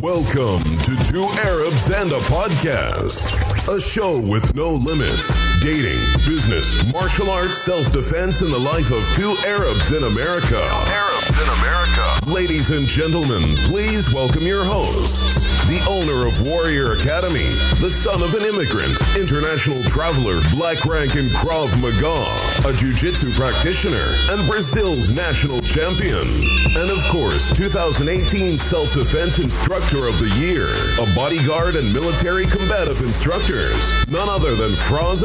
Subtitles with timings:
[0.00, 3.28] Welcome to Two Arabs and a Podcast,
[3.68, 5.51] a show with no limits.
[5.62, 10.58] Dating, business, martial arts, self defense, and the life of two Arabs in America.
[10.90, 12.06] Arabs in America.
[12.26, 15.46] Ladies and gentlemen, please welcome your hosts.
[15.70, 17.46] The owner of Warrior Academy,
[17.78, 22.18] the son of an immigrant, international traveler, black rank in Krav Maga,
[22.66, 26.26] a jiu jitsu practitioner, and Brazil's national champion.
[26.74, 30.66] And of course, 2018 Self Defense Instructor of the Year,
[30.98, 35.22] a bodyguard and military combative instructors, none other than Franz Fraz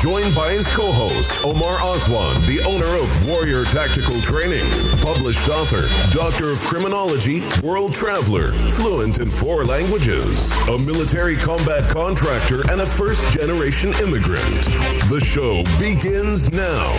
[0.00, 4.64] Joined by his co host, Omar Oswan, the owner of Warrior Tactical Training,
[5.02, 12.60] published author, Doctor of Criminology, world traveler, fluent in four languages, a military combat contractor,
[12.70, 14.70] and a first generation immigrant.
[15.10, 16.94] The show begins now.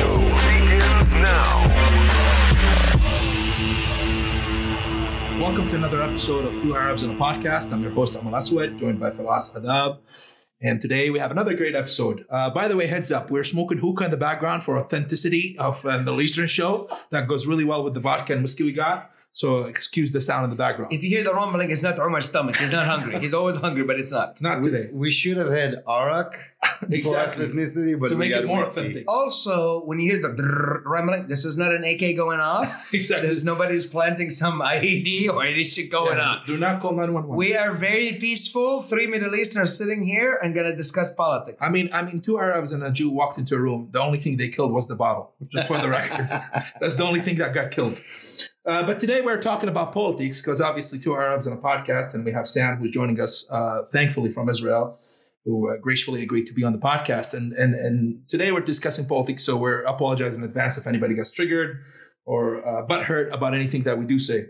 [0.59, 2.09] Begins now.
[5.39, 7.71] Welcome to another episode of Two Arabs in a Podcast.
[7.71, 9.99] I'm your host, Amal Aswad, joined by Falas Adab.
[10.61, 12.25] And today we have another great episode.
[12.29, 15.85] Uh, by the way, heads up, we're smoking hookah in the background for authenticity of
[15.85, 16.89] uh, the Eastern show.
[17.11, 19.09] That goes really well with the vodka and whiskey we got.
[19.31, 20.91] So excuse the sound in the background.
[20.91, 22.55] If you hear the rumbling, it's not Umar's stomach.
[22.57, 23.19] He's not hungry.
[23.19, 24.41] He's always hungry, but it's not.
[24.41, 24.89] Not today.
[24.91, 26.35] We should have had arak
[26.79, 27.47] for Exactly.
[27.47, 28.79] ethnicity, but To we make got it more whiskey.
[28.81, 29.03] authentic.
[29.07, 32.89] Also, when you hear the rumbling, this is not an AK going off.
[32.99, 33.27] Exactly.
[33.29, 36.45] There's nobody's planting some IED or any shit going Yeah, on.
[36.47, 37.35] Do not call 911.
[37.35, 38.81] We are very peaceful.
[38.81, 41.63] Three Middle Easterners sitting here and gonna discuss politics.
[41.63, 43.89] I mean, I mean, two Arabs and a Jew walked into a room.
[43.91, 46.27] The only thing they killed was the bottle, just for the record.
[46.81, 48.01] That's the only thing that got killed.
[48.69, 52.23] Uh, but today we're talking about politics because obviously two Arabs on a podcast, and
[52.23, 54.99] we have Sam who's joining us, uh, thankfully from Israel,
[55.43, 57.33] who uh, gracefully agreed to be on the podcast.
[57.33, 61.31] And and and today we're discussing politics, so we're apologizing in advance if anybody gets
[61.31, 61.83] triggered
[62.25, 64.49] or uh, butthurt about anything that we do say.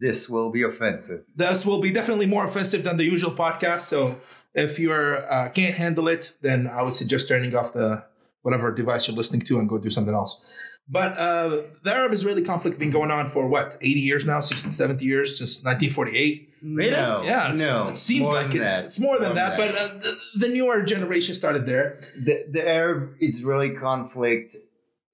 [0.00, 1.26] This will be offensive.
[1.34, 3.82] This will be definitely more offensive than the usual podcast.
[3.82, 4.18] So
[4.54, 8.02] if you are uh, can't handle it, then I would suggest turning off the
[8.40, 10.42] whatever device you're listening to and go do something else.
[10.88, 14.70] But uh, the Arab-Israeli conflict has been going on for what 80 years now, 60,
[14.70, 16.48] 70 years since 1948.
[16.62, 16.90] Really?
[16.90, 17.88] No, Yeah, it's- no.
[17.88, 18.60] it seems more like than it.
[18.60, 18.84] that.
[18.84, 19.58] It's more than More that.
[19.58, 21.98] But uh, the, the newer generation started there.
[22.24, 24.54] the, the Arab-Israeli conflict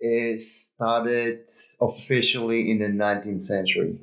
[0.01, 1.41] is started
[1.81, 3.97] officially in the 19th century.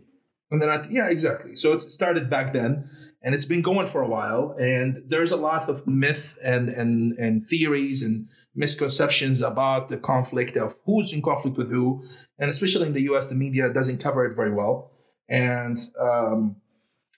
[0.52, 1.56] And then, I, yeah, exactly.
[1.56, 2.90] So it started back then,
[3.22, 4.56] and it's been going for a while.
[4.60, 8.28] And there's a lot of myth and and and theories and
[8.60, 12.04] misconceptions about the conflict of who's in conflict with who,
[12.38, 14.92] and especially in the U.S., the media doesn't cover it very well.
[15.30, 16.58] And um,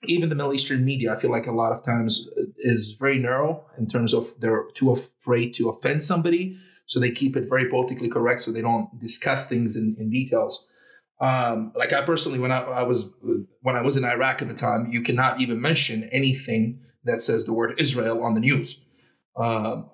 [0.03, 3.65] even the Middle Eastern media, I feel like a lot of times is very narrow
[3.77, 8.09] in terms of they're too afraid to offend somebody, so they keep it very politically
[8.09, 10.67] correct, so they don't discuss things in, in details.
[11.19, 13.11] Um, like I personally, when I, I was
[13.61, 17.45] when I was in Iraq at the time, you cannot even mention anything that says
[17.45, 18.83] the word Israel on the news.
[19.35, 19.89] Um,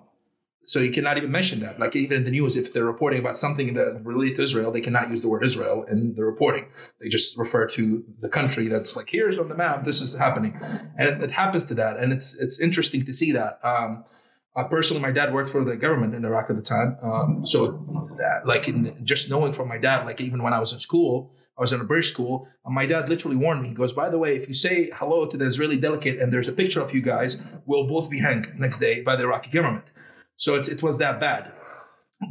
[0.62, 1.80] so you cannot even mention that.
[1.80, 4.80] Like even in the news, if they're reporting about something that related to Israel, they
[4.80, 6.66] cannot use the word Israel in the reporting.
[7.00, 9.84] They just refer to the country that's like here's on the map.
[9.84, 10.58] This is happening,
[10.98, 11.96] and it, it happens to that.
[11.96, 13.58] And it's it's interesting to see that.
[13.62, 14.04] Um,
[14.56, 16.98] uh, personally, my dad worked for the government in Iraq at the time.
[17.00, 20.72] Um, so, that, like, in, just knowing from my dad, like, even when I was
[20.72, 23.68] in school, I was in a British school, and my dad literally warned me.
[23.68, 26.46] He goes, By the way, if you say hello to the Israeli delegate and there's
[26.46, 29.90] a picture of you guys, we'll both be hanged next day by the Iraqi government.
[30.38, 31.52] So, it, it was that bad.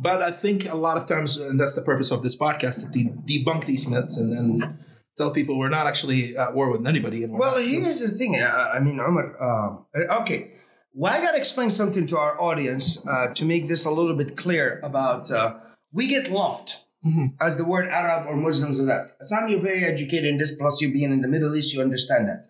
[0.01, 2.99] But I think a lot of times, and that's the purpose of this podcast, to
[2.99, 4.79] de- debunk these myths and then
[5.17, 7.23] tell people we're not actually at war with anybody.
[7.23, 8.35] And Well, here's the thing.
[8.35, 9.27] I, I mean, Umar.
[9.47, 10.51] Um, uh, okay.
[10.93, 14.35] Well, I gotta explain something to our audience uh, to make this a little bit
[14.35, 15.31] clear about.
[15.31, 15.55] Uh,
[15.93, 17.33] we get lumped Mhm.
[17.39, 19.15] as the word Arab or Muslims or that.
[19.21, 20.55] Assam, you're very educated in this.
[20.55, 22.47] Plus, you being in the Middle East, you understand that.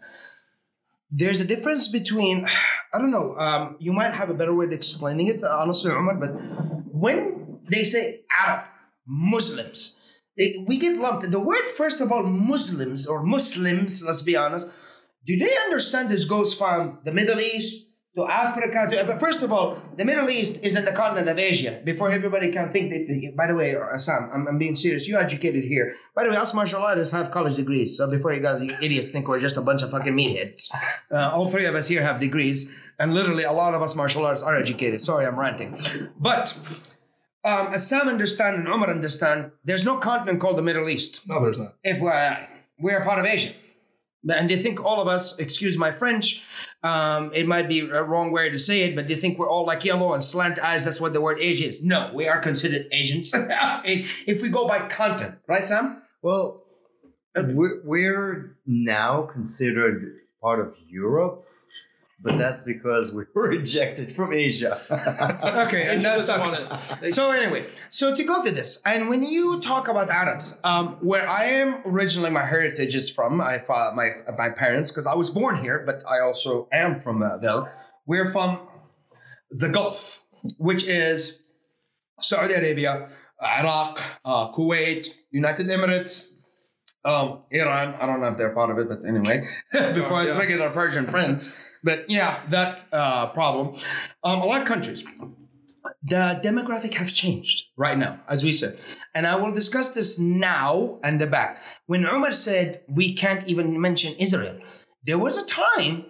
[1.09, 2.47] There's a difference between.
[2.93, 3.37] I don't know.
[3.37, 6.15] Um, you might have a better way of explaining it, honestly, Umar.
[6.15, 6.31] But
[6.91, 8.65] when they say Arab,
[9.05, 11.29] Muslims, they, we get lumped.
[11.29, 14.03] The word, first of all, Muslims or Muslims.
[14.05, 14.69] Let's be honest
[15.27, 17.86] do they understand this goes from the Middle East
[18.17, 18.87] to Africa?
[18.91, 21.79] To, but first of all, the Middle East is in the continent of Asia.
[21.83, 25.07] Before everybody can think that, by the way, Assam, I'm, I'm being serious.
[25.07, 25.93] You educated here.
[26.15, 27.95] By the way, us martial artists have college degrees.
[27.95, 30.73] So before you guys, you idiots think we're just a bunch of fucking meatheads.
[31.09, 32.75] Uh, all three of us here have degrees.
[32.99, 35.01] And literally, a lot of us martial artists are educated.
[35.01, 35.79] Sorry, I'm ranting.
[36.19, 36.59] But
[37.45, 41.27] um, as Sam understand and Umar understand, there's no continent called the Middle East.
[41.29, 41.75] no, there's not.
[41.85, 42.47] FYI,
[42.77, 43.53] we're part of Asia.
[44.29, 46.43] And they think all of us, excuse my French,
[46.83, 49.65] um, it might be a wrong way to say it, but they think we're all
[49.65, 50.85] like yellow and slant eyes.
[50.85, 51.83] That's what the word Asia is.
[51.83, 53.31] No, we are considered Asians.
[53.35, 56.01] if we go by content right, Sam?
[56.21, 56.63] Well,
[57.35, 61.45] we're, we're now considered part of Europe,
[62.19, 64.77] but that's because we were ejected from Asia.
[65.67, 66.69] Okay, and that sucks.
[67.15, 71.27] So anyway, so to go to this, and when you talk about Arabs, um, where
[71.29, 75.29] I am originally, my heritage is from my fa- my my parents, because I was
[75.29, 77.73] born here, but I also am from uh, there.
[78.05, 78.59] We're from
[79.51, 80.23] the Gulf,
[80.57, 81.43] which is
[82.21, 83.09] Saudi Arabia,
[83.41, 86.31] Iraq, uh, Kuwait, United Emirates,
[87.05, 87.95] um, Iran.
[88.01, 89.45] I don't know if they're part of it, but anyway,
[89.93, 90.35] before I Yeah.
[90.35, 91.57] triggered our Persian friends.
[91.83, 93.75] But yeah, that uh, problem.
[94.23, 95.03] Um, a lot of countries.
[96.03, 98.77] The demographic have changed right now, as we said.
[99.13, 101.61] And I will discuss this now and the back.
[101.85, 104.59] When Umar said we can't even mention Israel,
[105.05, 106.05] there was a time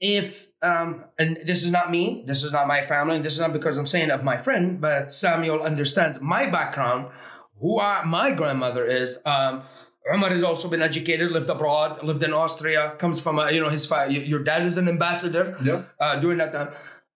[0.00, 3.40] if um, and this is not me, this is not my family, and this is
[3.40, 7.10] not because I'm saying of my friend, but Samuel understands my background,
[7.60, 9.22] who I, my grandmother is.
[9.26, 9.62] Um,
[10.12, 13.68] Umar has also been educated, lived abroad, lived in Austria, comes from a, you know,
[13.68, 15.82] his your dad is an ambassador Yeah.
[16.00, 16.68] uh, during that time.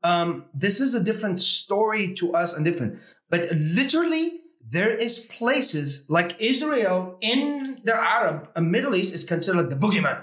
[0.03, 2.99] Um, this is a different story to us and different.
[3.29, 9.61] But literally, there is places like Israel in the Arab uh, Middle East is considered
[9.63, 10.19] like the boogeyman.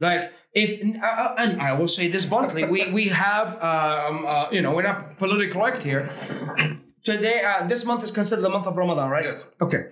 [0.00, 0.70] Like if
[1.02, 4.72] uh, uh, and I will say this bluntly, we we have um, uh, you know
[4.74, 6.10] we're not politically correct here.
[7.02, 9.24] Today, uh, this month is considered the month of Ramadan, right?
[9.24, 9.50] Yes.
[9.60, 9.82] Okay.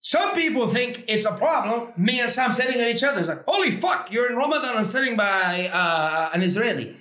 [0.00, 1.92] Some people think it's a problem.
[1.96, 3.20] Me and Sam sitting at each other.
[3.20, 6.96] It's like, holy fuck, you're in Ramadan and sitting by uh, an Israeli.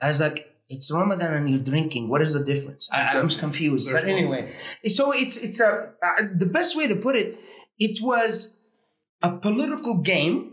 [0.00, 2.08] I was like, it's Ramadan and you're drinking.
[2.08, 2.88] What is the difference?
[2.92, 3.88] I, I'm confused.
[3.90, 4.54] There's but anyway,
[4.86, 7.38] so it's it's a uh, the best way to put it.
[7.78, 8.60] It was
[9.22, 10.52] a political game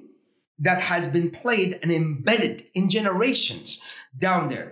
[0.59, 3.83] that has been played and embedded in generations
[4.17, 4.71] down there.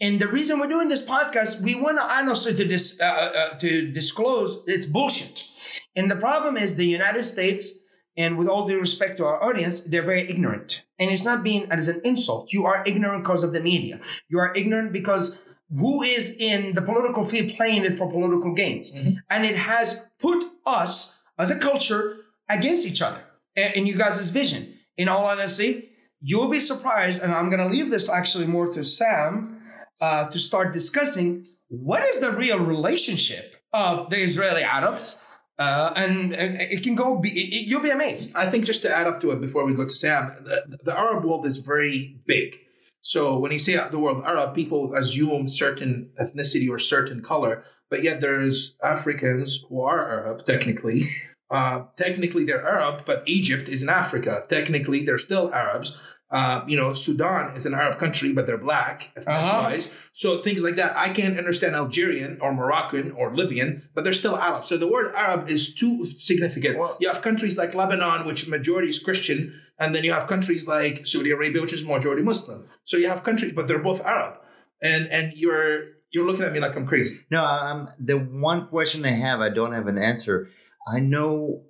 [0.00, 3.58] And the reason we're doing this podcast, we want to honestly to dis, uh, uh,
[3.58, 5.50] to disclose it's bullshit.
[5.96, 7.84] And the problem is the United States,
[8.16, 10.82] and with all due respect to our audience, they're very ignorant.
[10.98, 12.52] And it's not being as an insult.
[12.52, 14.00] You are ignorant because of the media.
[14.28, 15.40] You are ignorant because
[15.76, 18.92] who is in the political field playing it for political gains?
[19.30, 22.18] And it has put us as a culture
[22.48, 23.22] against each other
[23.56, 24.74] and, you guys' vision.
[24.96, 29.60] In all honesty, you'll be surprised, and I'm gonna leave this actually more to Sam
[30.00, 35.23] uh, to start discussing what is the real relationship of the Israeli Arabs.
[35.58, 38.90] Uh, and, and it can go be it- you'll be amazed I think just to
[38.92, 42.18] add up to it before we go to Sam, the, the Arab world is very
[42.26, 42.58] big.
[43.00, 48.02] So when you say the word Arab, people assume certain ethnicity or certain color, but
[48.02, 51.02] yet there's Africans who are Arab technically.
[51.50, 54.44] Uh, technically, they're Arab, but Egypt is in Africa.
[54.48, 55.96] Technically, they're still Arabs.
[56.34, 59.94] Uh, you know, Sudan is an Arab country, but they're black ethnicity-wise.
[60.12, 60.96] So things like that.
[60.96, 64.64] I can't understand Algerian or Moroccan or Libyan, but they're still Arab.
[64.64, 66.76] So the word Arab is too significant.
[66.76, 69.38] Well- you have countries like Lebanon, which majority is Christian,
[69.78, 72.66] and then you have countries like Saudi Arabia, which is majority Muslim.
[72.82, 74.34] So you have countries, but they're both Arab.
[74.82, 77.20] And and you're you're looking at me like I'm crazy.
[77.30, 80.48] No, um, the one question I have, I don't have an answer.
[80.86, 81.62] I know,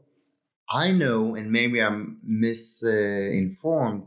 [0.70, 4.04] I know, and maybe I'm misinformed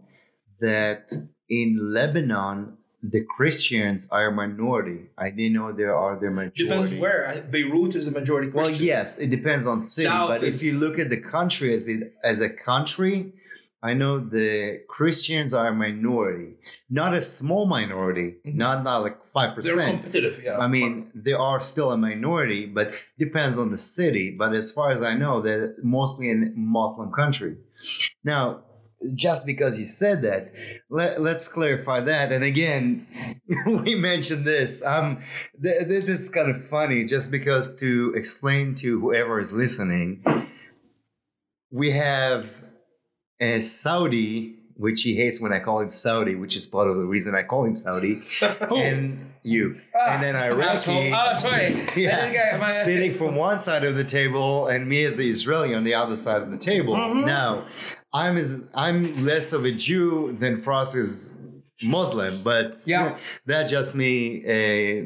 [0.60, 1.12] that
[1.50, 5.02] in Lebanon the Christians are a minority.
[5.18, 6.64] I didn't know there are the majority.
[6.64, 7.46] Depends where.
[7.52, 10.08] Beirut is a majority Well, yes, it depends on city.
[10.08, 13.34] South but if you look at the country as it, as a country,
[13.84, 16.56] I know the Christians are a minority,
[16.90, 18.56] not a small minority, Mhm.
[18.56, 19.78] not not like five percent.
[19.78, 20.42] They're competitive.
[20.44, 20.58] Yeah.
[20.58, 24.32] I mean, they are still a minority, but depends on the city.
[24.32, 27.58] But as far as I know, they're mostly in Muslim country.
[28.24, 28.64] Now,
[29.16, 30.52] just because you said that,
[30.90, 32.32] let, let's clarify that.
[32.32, 33.08] And again,
[33.66, 34.84] we mentioned this.
[34.84, 35.20] Um,
[35.62, 40.24] th- th- this is kind of funny, just because to explain to whoever is listening,
[41.72, 42.50] we have
[43.40, 47.06] a Saudi, which he hates when I call him Saudi, which is part of the
[47.06, 48.22] reason I call him Saudi,
[48.72, 51.12] and you, and then Iraqi.
[51.16, 55.16] oh sorry I Yeah, my- sitting from one side of the table, and me as
[55.18, 56.96] the Israeli on the other side of the table.
[56.96, 57.26] Mhm.
[57.26, 57.66] Now,
[58.14, 61.40] I'm as I'm less of a Jew than Frost is
[61.84, 63.18] Muslim, but Yeah.
[63.46, 65.06] that's just me uh,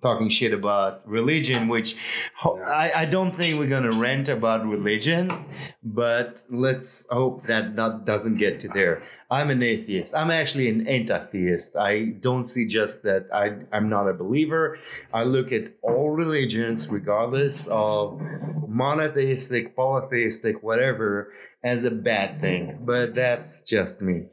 [0.00, 1.96] talking shit about religion, which
[2.44, 5.44] I, I don't think we're gonna rant about religion,
[5.82, 9.02] but let's hope that that doesn't get to there.
[9.30, 10.14] I'm an atheist.
[10.16, 11.76] I'm actually an anti-theist.
[11.76, 14.78] I don't see just that I, I'm not a believer.
[15.12, 18.22] I look at all religions, regardless of
[18.66, 21.32] monotheistic, polytheistic, whatever,
[21.68, 22.78] as a bad thing.
[22.82, 24.26] But that's just me.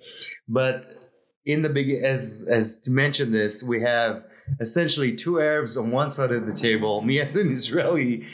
[0.48, 1.10] But
[1.46, 4.24] in the big, as as to mention this, we have
[4.60, 8.26] essentially two Arabs on one side of the table, me as an Israeli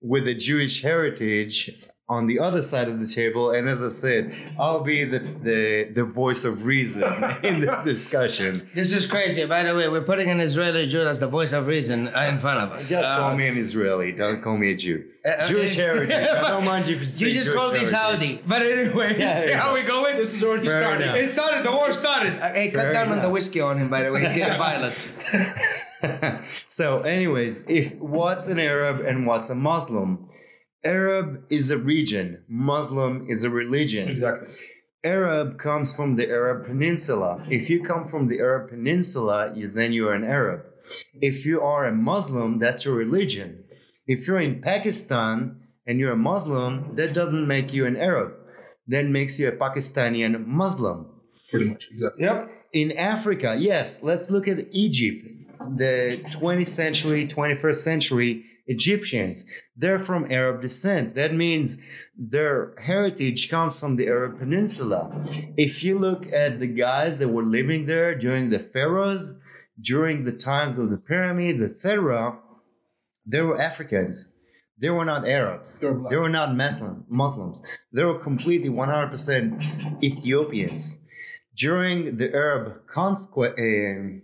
[0.00, 1.70] with a Jewish heritage
[2.10, 3.50] on the other side of the table.
[3.50, 7.02] And as I said, I'll be the the, the voice of reason
[7.42, 8.68] in this discussion.
[8.74, 9.44] This is crazy.
[9.44, 12.38] By the way, we're putting an Israeli Jew as the voice of reason uh, in
[12.38, 12.88] front of us.
[12.88, 14.12] Just Uh, call me an Israeli.
[14.12, 15.04] Don't call me a Jew.
[15.26, 16.28] uh, Jewish uh, heritage.
[16.30, 17.84] I don't mind you if you just Jewish called me.
[17.84, 18.40] Saudi.
[18.46, 19.58] But anyway, Yeah, see yeah.
[19.60, 20.16] how we going?
[20.16, 21.02] This is already Fair started.
[21.04, 21.16] enough.
[21.16, 21.62] It started.
[21.66, 22.32] The war started.
[22.40, 24.20] Uh, hey, cut Fair down on the whiskey on him, by the way.
[24.24, 24.96] He's getting violent.
[26.68, 30.27] so, anyways, if what's an Arab and what's a Muslim?
[30.84, 32.44] Arab is a region.
[32.48, 34.08] Muslim is a religion.
[34.08, 34.54] Exactly.
[35.04, 37.42] Arab comes from the Arab Peninsula.
[37.48, 40.62] If you come from the Arab Peninsula, you, then you're an Arab.
[41.14, 43.64] If you are a Muslim, that's your religion.
[44.06, 48.34] If you're in Pakistan and you're a Muslim, that doesn't make you an Arab.
[48.86, 51.06] That makes you a Pakistani and Muslim.
[51.50, 51.88] Pretty much.
[51.90, 52.24] Exactly.
[52.24, 52.50] Yep.
[52.72, 55.26] In Africa, yes, let's look at Egypt,
[55.76, 59.44] the 20th century, 21st century Egyptians.
[59.80, 61.14] They're from Arab descent.
[61.14, 61.80] That means
[62.16, 65.08] their heritage comes from the Arab Peninsula.
[65.56, 69.40] If you look at the guys that were living there during the pharaohs,
[69.80, 72.38] during the times of the pyramids, etc.,
[73.24, 74.36] they were Africans.
[74.80, 75.78] They were not Arabs.
[75.78, 76.10] They were black.
[76.10, 77.62] They were not Muslim, Muslims.
[77.92, 81.00] They were completely 100% Ethiopians.
[81.56, 84.20] During the Arab conquest, eh,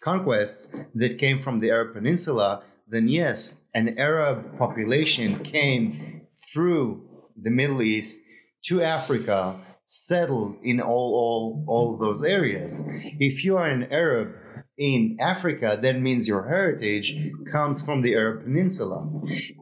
[0.00, 7.08] conquests that came from the Arab Peninsula, then yes, an Arab population came through
[7.40, 8.24] the Middle East
[8.66, 12.88] to Africa, settled in all, all, all those areas.
[13.20, 14.34] If you are an Arab
[14.76, 17.14] in Africa, that means your heritage
[17.50, 19.08] comes from the Arab Peninsula.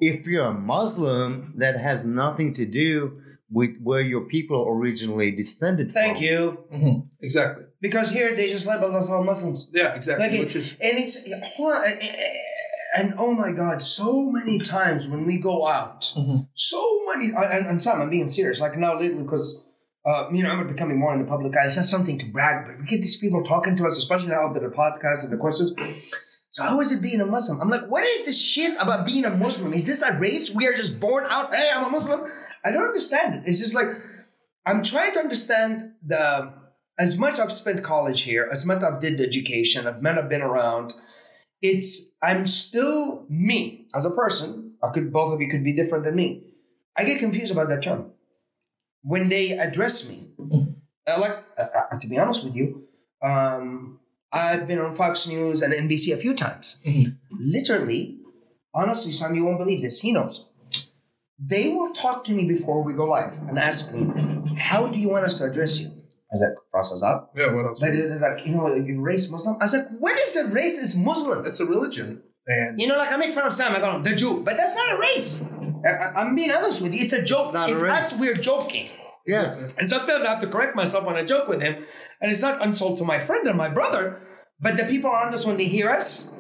[0.01, 5.93] If you're a Muslim, that has nothing to do with where your people originally descended
[5.93, 5.95] from.
[5.95, 6.25] Thank from.
[6.25, 6.51] you.
[6.73, 7.65] hmm Exactly.
[7.81, 9.71] Because here they just label us all Muslims.
[9.73, 10.29] Yeah, exactly.
[10.29, 11.85] Like, Which is and it's hold on,
[12.97, 16.49] and oh my god, so many times when we go out, Mhm.
[16.55, 18.61] so many, and, and some I'm being serious.
[18.61, 19.65] Like now lately, because
[20.05, 21.67] uh, you know I'm becoming more in the public eye.
[21.67, 24.47] It's not something to brag, but we get these people talking to us, especially now
[24.49, 25.73] after the podcast and the questions.
[26.51, 27.61] So how is it being a Muslim?
[27.61, 29.75] I'm like, what is this shit about being a Muslim?
[29.75, 30.55] Is this a race?
[30.55, 31.55] We are just born out.
[31.55, 32.21] Hey, I'm a Muslim.
[32.65, 33.43] I don't understand it.
[33.47, 33.89] It's just like
[34.65, 36.53] I'm trying to understand the
[36.99, 40.41] as much I've spent college here, as much I've did education, I've met, I've been
[40.41, 40.95] around.
[41.63, 44.75] It's I'm still me as a person.
[44.83, 46.43] I could both of you could be different than me.
[46.97, 48.13] I get confused about that term
[49.03, 50.31] when they address me.
[51.07, 52.89] Uh, like uh, uh, to be honest with you,
[53.23, 54.01] um,
[54.33, 56.83] I've been on Fox News and NBC a few times.
[56.87, 57.17] Mhm.
[57.31, 58.19] Literally,
[58.75, 60.01] honestly, Sam, you won't believe this.
[60.01, 60.47] He knows.
[61.39, 64.11] They will talk to me before we go live and ask me,
[64.57, 65.91] "How do you want us to address you?"
[66.31, 67.53] I was like, "Process out." yeah.
[67.53, 67.81] What else?
[67.81, 69.57] But they're like, you know, you race Muslim.
[69.61, 71.47] I was like, what is a race is Muslim?
[71.47, 74.03] It's a religion, and You know, like I make fun of Sam, I call him
[74.03, 75.51] the Jew, but that's not a race.
[75.85, 77.01] I, am being honest with you.
[77.03, 77.47] It's a joke.
[77.47, 78.15] It's not a race.
[78.15, 78.89] us, we're joking.
[79.27, 79.77] Yes.
[79.77, 81.85] And sometimes I have to correct myself when I joke with him.
[82.21, 84.23] And it's not insult to my friend and my brother,
[84.61, 86.33] but the people around us, when they hear us,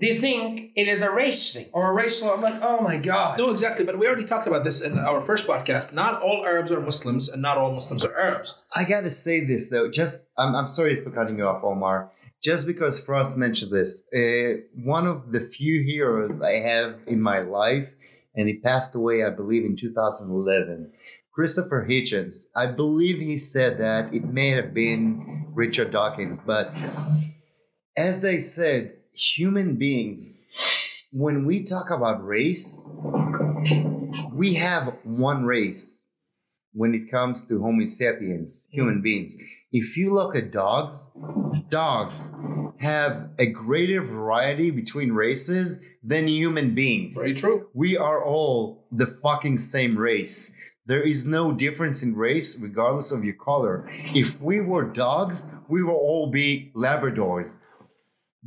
[0.00, 2.34] they think it is a race thing or a race law.
[2.34, 3.38] I'm like, oh my God.
[3.38, 3.84] no, exactly.
[3.84, 5.92] But we already talked about this in our first podcast.
[5.92, 8.60] Not all Arabs are Muslims, and not all Muslims are Arabs.
[8.74, 9.90] I gotta say this though.
[9.90, 12.10] Just I'm, I'm sorry for cutting you off, Omar.
[12.42, 17.40] Just because Frost mentioned this, uh, one of the few heroes I have in my
[17.40, 17.90] life,
[18.34, 20.92] and he passed away, I believe, in 2011.
[21.32, 22.48] Christopher Hitchens.
[22.56, 26.74] I believe he said that it may have been Richard Dawkins, but
[27.96, 30.48] as they said, human beings.
[31.12, 32.88] When we talk about race,
[34.32, 36.10] we have one race
[36.72, 39.36] when it comes to Homo sapiens, human beings.
[39.72, 41.16] If you look at dogs,
[41.68, 42.34] dogs
[42.78, 47.16] have a greater variety between races than human beings.
[47.16, 47.68] Very true.
[47.74, 50.54] We are all the fucking same race.
[50.86, 53.88] There is no difference in race regardless of your color.
[54.14, 57.64] If we were dogs, we will all be Labradors.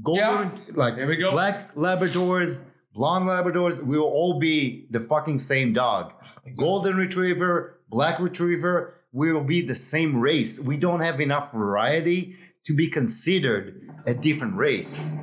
[0.02, 1.32] Golden, like There we go.
[1.32, 6.14] black Labradors, blonde Labradors, we will all be the fucking same dog.
[6.58, 10.60] Golden Retriever, Black Retriever, we will be the same race.
[10.60, 12.36] We don't have enough variety
[12.66, 15.18] to be considered a different race.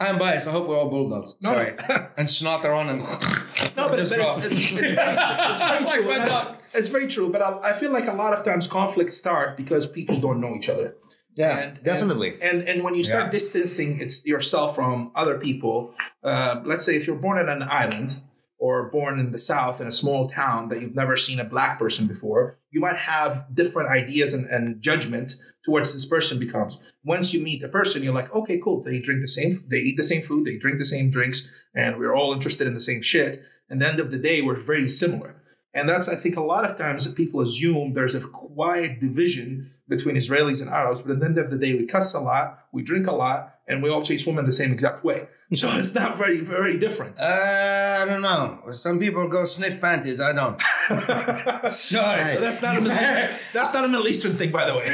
[0.00, 0.48] I'm biased.
[0.48, 1.36] I hope we're all bulldogs.
[1.42, 1.74] No, Sorry.
[2.18, 3.00] and snot their own and
[3.76, 6.08] No, but, Just but it's, it's, it's, very, it's very true.
[6.08, 9.16] my I- It's very true, but I, I feel like a lot of times conflicts
[9.16, 10.96] start because people don't know each other.
[11.34, 12.34] Yeah, And- definitely.
[12.42, 13.30] And and when you start Yeah.
[13.30, 18.20] distancing it's yourself from other people, uh, let's say if you're born in an island
[18.58, 21.78] or born in the south in a small town that you've never seen a black
[21.78, 25.34] person before, you might have different ideas and, and judgment
[25.64, 26.78] towards this person becomes.
[27.02, 28.80] Once you meet the person, you're like, okay, cool.
[28.82, 31.98] They drink the same, they eat the same food, they drink the same drinks, and
[31.98, 33.42] we're all interested in the same shit.
[33.68, 35.41] And the end of the day, we're very similar.
[35.74, 40.16] And that's, I think, a lot of times people assume there's a quiet division between
[40.16, 42.82] Israelis and Arabs, but at the end of the day, we cuss a lot, we
[42.82, 45.26] drink a lot, and we all chase women the same exact way.
[45.54, 47.20] So it's not very, very different.
[47.20, 48.70] Uh, I don't know.
[48.70, 50.18] Some people go sniff panties.
[50.18, 50.58] I don't.
[51.70, 52.38] Sorry.
[52.38, 54.86] that's not a Middle Eastern, that's not a Middle Eastern thing, by the way.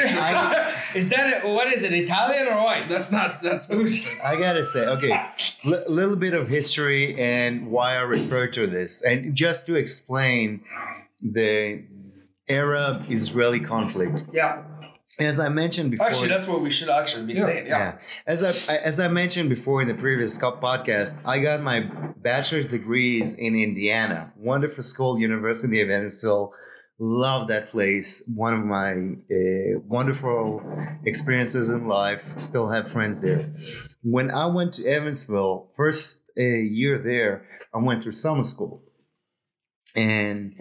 [0.94, 1.92] Is that a, what is it?
[1.92, 2.88] Italian or what?
[2.88, 3.86] that's not that's Middle
[4.24, 5.10] I gotta say, okay,
[5.64, 10.62] a little bit of history and why I refer to this, and just to explain
[11.20, 11.84] the
[12.48, 14.24] Arab-Israeli conflict.
[14.32, 14.62] Yeah.
[15.18, 17.66] As I mentioned before, Actually, that's what we should actually be saying.
[17.66, 17.78] Yeah.
[17.78, 17.98] yeah.
[18.26, 21.80] As I as I mentioned before in the previous podcast, I got my
[22.18, 24.32] bachelor's degrees in Indiana.
[24.36, 26.52] Wonderful school, University of Evansville.
[27.00, 28.28] Love that place.
[28.34, 30.62] One of my uh, wonderful
[31.04, 32.24] experiences in life.
[32.38, 33.54] Still have friends there.
[34.02, 38.82] When I went to Evansville, first uh, year there, I went through summer school.
[39.94, 40.54] And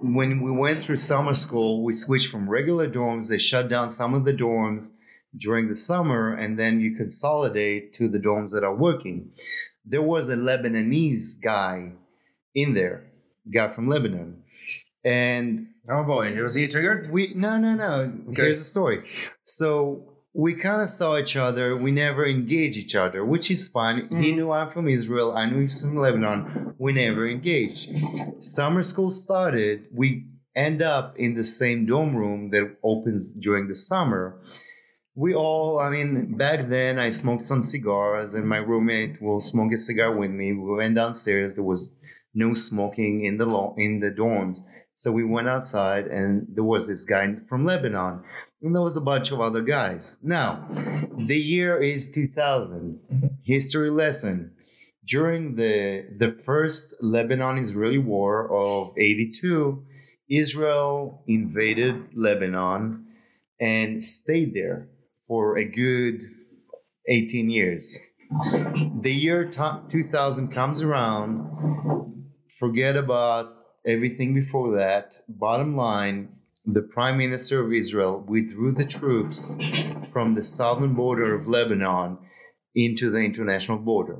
[0.00, 3.28] when we went through summer school, we switched from regular dorms.
[3.28, 4.96] They shut down some of the dorms
[5.36, 9.30] during the summer, and then you consolidate to the dorms that are working.
[9.84, 11.92] There was a Lebanese guy
[12.54, 13.12] in there,
[13.52, 14.39] guy from Lebanon,
[15.04, 17.10] and Oh boy, was he triggered?
[17.10, 18.12] we no no no.
[18.30, 18.42] Okay.
[18.42, 19.02] Here's the story.
[19.44, 21.76] So we kind of saw each other.
[21.76, 23.96] We never engaged each other, which is fine.
[24.22, 24.36] He Mhm.
[24.36, 25.36] knew I'm from Israel.
[25.36, 26.74] I knew he's from Lebanon.
[26.78, 27.90] We never engaged.
[28.38, 29.86] Summer school started.
[29.92, 34.38] We end up in the same dorm room that opens during the summer.
[35.16, 39.72] We all, I mean, back then I smoked some cigars, and my roommate will smoke
[39.72, 40.52] a cigar with me.
[40.52, 41.54] We went downstairs.
[41.56, 41.94] There was
[42.34, 44.60] no smoking in the lo- in the dorms.
[44.94, 48.22] So we went outside, and there was this guy from Lebanon,
[48.62, 50.20] and there was a bunch of other guys.
[50.22, 50.68] Now,
[51.16, 53.00] the year is 2000.
[53.44, 54.52] History lesson.
[55.06, 59.82] During the the first Lebanon-Israeli war of 82,
[60.28, 63.06] Israel invaded Lebanon
[63.58, 64.88] and stayed there
[65.26, 66.22] for a good
[67.08, 67.98] 18 years.
[69.00, 71.48] The year 2000 comes around,
[72.58, 75.14] forget about everything before that.
[75.28, 79.58] Bottom line, the Prime Minister of Israel withdrew the troops
[80.12, 82.18] from the southern border of Lebanon
[82.74, 84.18] into the international border.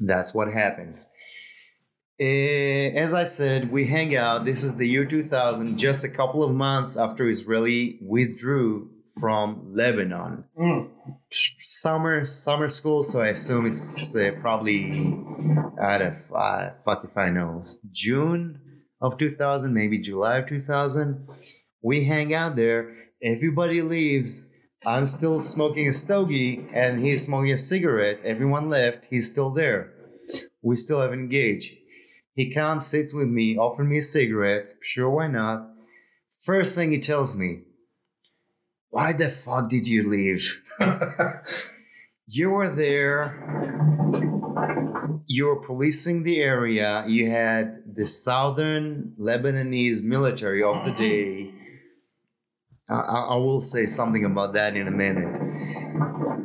[0.00, 1.12] That's what happens.
[2.20, 4.44] Eh, as I said, we hang out.
[4.44, 8.90] This is the year 2000, just a couple of months after Israeli withdrew
[9.24, 10.44] from Lebanon.
[10.54, 10.90] Mm.
[11.30, 15.16] Summer, summer school, so I assume it's uh, probably
[15.80, 18.60] out of uh, fuck if I know, June
[19.00, 21.26] of 2000, maybe July of 2000.
[21.82, 22.94] We hang out there.
[23.22, 24.50] Everybody leaves.
[24.84, 28.20] I'm still smoking a stogie, and he's smoking a cigarette.
[28.24, 29.06] Everyone left.
[29.08, 29.94] He's still there.
[30.60, 31.72] We still haven't engaged.
[32.34, 34.68] He comes, sits with me, offers me a cigarette.
[34.82, 35.70] Sure, why not?
[36.42, 37.62] First thing he tells me,
[38.94, 40.62] why the fuck did you leave?
[42.28, 43.34] you were there.
[45.26, 47.04] You were policing the area.
[47.08, 51.52] You had the southern Lebanese military of the day.
[52.88, 55.40] I, I will say something about that in a minute.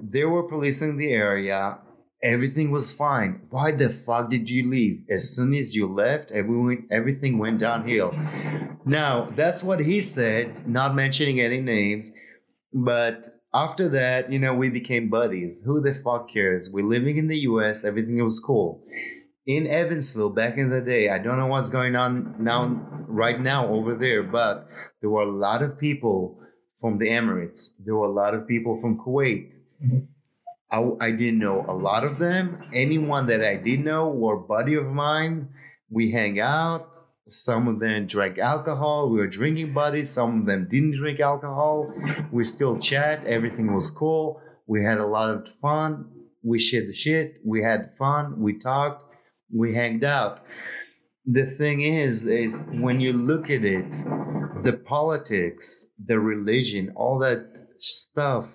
[0.02, 1.78] They were policing the area.
[2.24, 3.42] Everything was fine.
[3.52, 5.04] Why the fuck did you leave?
[5.08, 8.12] As soon as you left, everyone, everything went downhill.
[8.86, 12.16] Now, that's what he said, not mentioning any names.
[12.74, 15.64] But after that, you know, we became buddies.
[15.66, 16.70] Who the fuck cares?
[16.72, 18.84] We're living in the US, everything was cool.
[19.46, 22.68] In Evansville, back in the day, I don't know what's going on now,
[23.08, 24.68] right now over there, but
[25.02, 26.40] there were a lot of people
[26.80, 27.74] from the Emirates.
[27.84, 29.56] There were a lot of people from Kuwait.
[29.84, 30.00] Mm-hmm.
[30.72, 32.62] I, I didn't know a lot of them.
[32.74, 35.50] Anyone that I did know were buddy of mine.
[35.90, 36.99] We hang out.
[37.32, 39.10] Some of them drank alcohol.
[39.10, 40.10] We were drinking buddies.
[40.10, 41.94] Some of them didn't drink alcohol.
[42.32, 43.26] We still chat.
[43.26, 44.42] Everything was cool.
[44.68, 46.10] We had a lot of fun.
[46.44, 47.36] We shared the shit.
[47.46, 48.42] We had fun.
[48.42, 49.04] We talked.
[49.54, 50.42] We hanged out.
[51.26, 53.92] The thing is, is when you look at it,
[54.64, 58.48] the politics, the religion, all that stuff,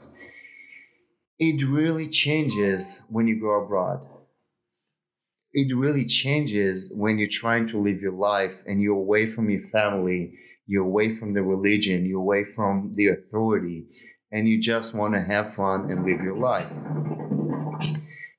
[1.39, 4.01] it really changes when you go abroad.
[5.57, 9.61] It really changes when you're trying to live your life and you're away from your
[9.61, 10.35] family,
[10.67, 13.85] you're away from the religion, you're away from the authority,
[14.33, 16.73] and you just want to have fun and live your life.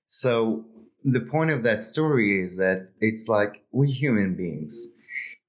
[0.08, 0.65] So,
[1.06, 4.95] the point of that story is that it's like we're human beings.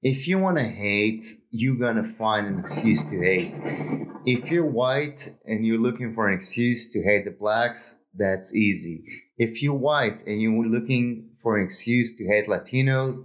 [0.01, 3.55] If you want to hate, you're going to find an excuse to hate.
[4.25, 9.03] If you're white and you're looking for an excuse to hate the blacks, that's easy.
[9.37, 13.19] If you're white and you're looking for an excuse to hate Latinos,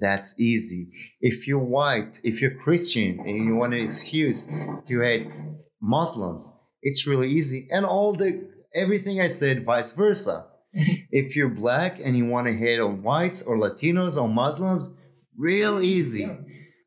[0.00, 0.92] that's easy.
[1.20, 5.36] If you're white, if you're Christian, and you want an excuse to hate
[5.82, 7.66] Muslims, it's really easy.
[7.72, 10.46] And all the everything I said, vice versa.
[10.72, 14.96] if you're black and you want to hate on whites or Latinos or Muslims,
[15.36, 16.30] real easy.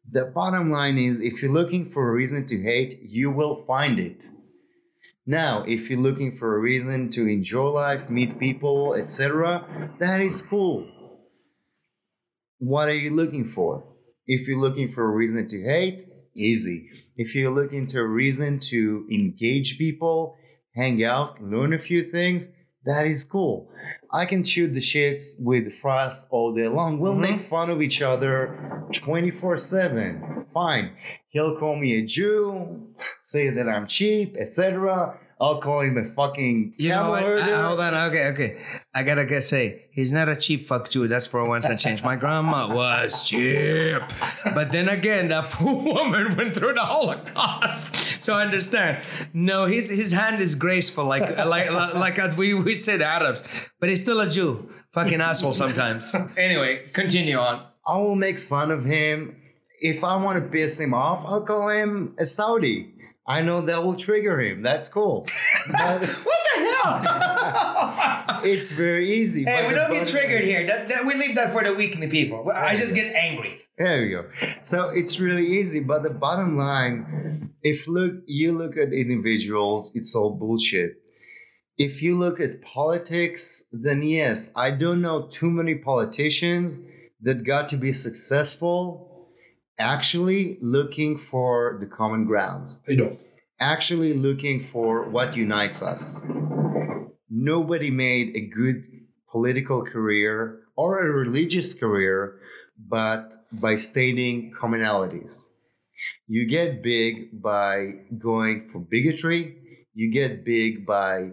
[0.10, 4.00] The bottom line is if you're looking for a reason to hate, you will find
[4.00, 4.23] it.
[5.30, 10.42] Now, if you're looking for a reason to enjoy life, meet people, etc., that is
[10.42, 10.88] cool.
[12.60, 13.84] What are you looking for?
[14.26, 16.90] If you're looking for a reason to hate, easy.
[17.18, 20.38] If you're looking to a reason to engage people,
[20.74, 23.70] hang out, learn a few things, that is cool.
[24.13, 27.00] I can shoot the shits with Frost all day long.
[27.00, 27.34] We'll mm-hmm.
[27.34, 30.37] make fun of each other 24 7.
[30.58, 30.89] Fine.
[31.30, 32.88] He'll call me a Jew,
[33.20, 35.20] say that I'm cheap, etc.
[35.39, 37.24] I'll call him a fucking You know what?
[37.24, 37.93] Uh, hold on.
[38.10, 38.58] Okay, okay.
[38.91, 41.08] I gotta get say he's not a cheap fuck Jew.
[41.08, 42.04] That's for once I changed.
[42.04, 44.02] My grandma was cheap,
[44.56, 48.24] but then again, that poor woman went through the Holocaust.
[48.24, 48.98] So I understand.
[49.34, 53.43] No, his his hand is graceful, like like like uh, we we said Arabs,
[53.80, 54.67] but he's still a Jew.
[54.93, 56.15] Fucking asshole sometimes.
[56.36, 57.63] Anyway, continue on.
[57.86, 59.36] I will make fun of him.
[59.80, 62.94] If I want to piss him off, I'll call him a Saudi.
[63.28, 64.63] I know that will trigger him.
[64.63, 65.28] That's cool.
[65.72, 68.42] But What the hell?
[68.44, 69.44] it's very easy.
[69.44, 70.66] hey, we don't get triggered here.
[70.66, 72.50] That, that, we leave that for the weakly people.
[72.54, 73.62] I just get angry.
[73.78, 74.30] There you go.
[74.63, 75.82] So it's really easy.
[75.82, 80.96] But the bottom line, if look you look at individuals, it's all bullshit.
[81.78, 86.82] If you look at politics, then yes, I don't know too many politicians
[87.22, 89.07] that got to be successful
[89.80, 93.20] actually looking for the common grounds, I don't.
[93.60, 96.28] actually looking for what unites us.
[97.30, 98.84] Nobody made a good
[99.30, 102.40] political career or a religious career
[102.88, 105.54] but by stating commonalities.
[106.28, 109.58] You get big by going for bigotry,
[109.96, 111.32] you get big by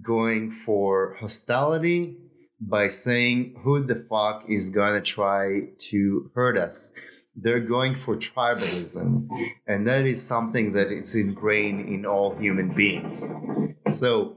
[0.00, 2.16] going for hostility,
[2.60, 6.94] by saying who the fuck is gonna try to hurt us.
[7.34, 9.26] They're going for tribalism,
[9.66, 13.34] and that is something that is ingrained in all human beings.
[13.88, 14.36] So,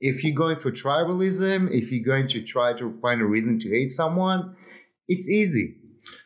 [0.00, 3.70] if you're going for tribalism, if you're going to try to find a reason to
[3.70, 4.56] hate someone,
[5.08, 5.76] it's easy.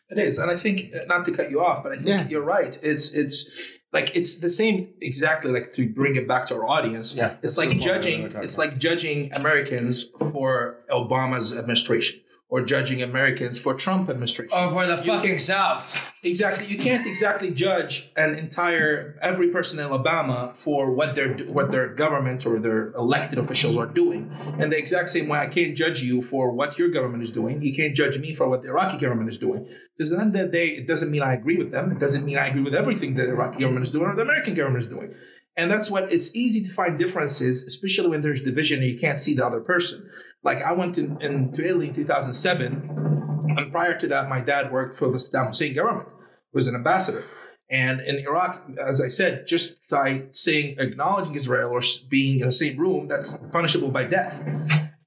[0.09, 2.29] It is, and I think not to cut you off, but I think Yeah.
[2.29, 2.77] you're right.
[2.83, 5.53] It's it's like it's the same exactly.
[5.53, 7.37] Like to bring it back to our audience, Yeah.
[7.43, 8.23] it's like judging.
[8.33, 14.51] we're It's like judging Americans for Obama's administration, or judging Americans for Trump administration.
[14.53, 16.13] Oh, for the You fucking South.
[16.23, 16.67] Exactly.
[16.67, 21.95] You can't exactly judge an entire every person in Alabama for what their what their
[21.95, 24.31] government or their elected officials are doing.
[24.59, 27.63] And the exact same way I can't judge you for what your government is doing.
[27.63, 29.67] You can't judge me for what the Iraqi government is doing.
[29.97, 31.93] Because at the end of the day, it doesn't mean I agree with them.
[31.93, 34.55] It doesn't mean I agree with everything the Iraqi government is doing or the American
[34.55, 35.15] government is doing.
[35.61, 39.21] And that's what it's easy to find differences, especially when there's division and you can't
[39.21, 40.09] see the other person.
[40.43, 44.73] Like I went in, in to Italy in 2007, and prior to that, my dad
[44.73, 46.09] worked for the Saddam Hussein government,
[46.55, 47.25] was an ambassador.
[47.69, 52.53] And in Iraq, as I said, just by saying acknowledging Israel or being in the
[52.53, 54.43] same room, that's punishable by death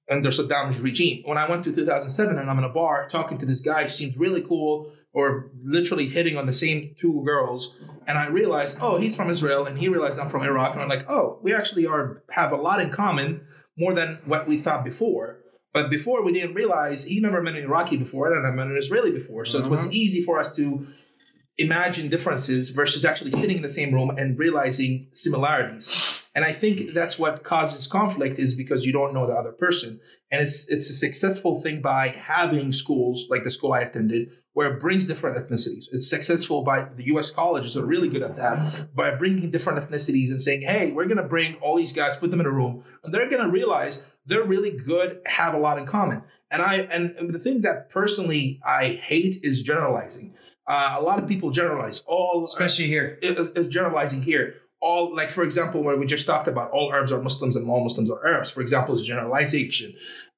[0.07, 1.23] under Saddam's regime.
[1.25, 3.89] When I went to 2007 and I'm in a bar talking to this guy who
[3.89, 8.97] seemed really cool or literally hitting on the same two girls, and I realized, oh,
[8.97, 11.85] he's from Israel, and he realized I'm from Iraq, and I'm like, oh, we actually
[11.85, 13.45] are have a lot in common,
[13.77, 15.39] more than what we thought before.
[15.73, 18.77] But before we didn't realize he never met an Iraqi before, and I met an
[18.77, 19.89] Israeli before, so it was uh-huh.
[19.91, 20.87] easy for us to
[21.57, 26.23] imagine differences versus actually sitting in the same room and realizing similarities.
[26.35, 29.99] And I think that's what causes conflict is because you don't know the other person.
[30.31, 34.73] And it's it's a successful thing by having schools like the school I attended where
[34.73, 35.85] it brings different ethnicities.
[35.91, 40.29] It's successful by the US colleges are really good at that by bringing different ethnicities
[40.29, 42.83] and saying, "Hey, we're going to bring all these guys, put them in a room,
[43.03, 46.75] and they're going to realize they're really good, have a lot in common." And I
[46.91, 50.35] and the thing that personally I hate is generalizing.
[50.67, 53.19] Uh, a lot of people generalize all Especially here.
[53.21, 54.55] it's generalizing here.
[54.79, 57.81] All like for example, where we just talked about all Arabs are Muslims and all
[57.83, 58.49] Muslims are Arabs.
[58.51, 59.93] For example, is a generalization.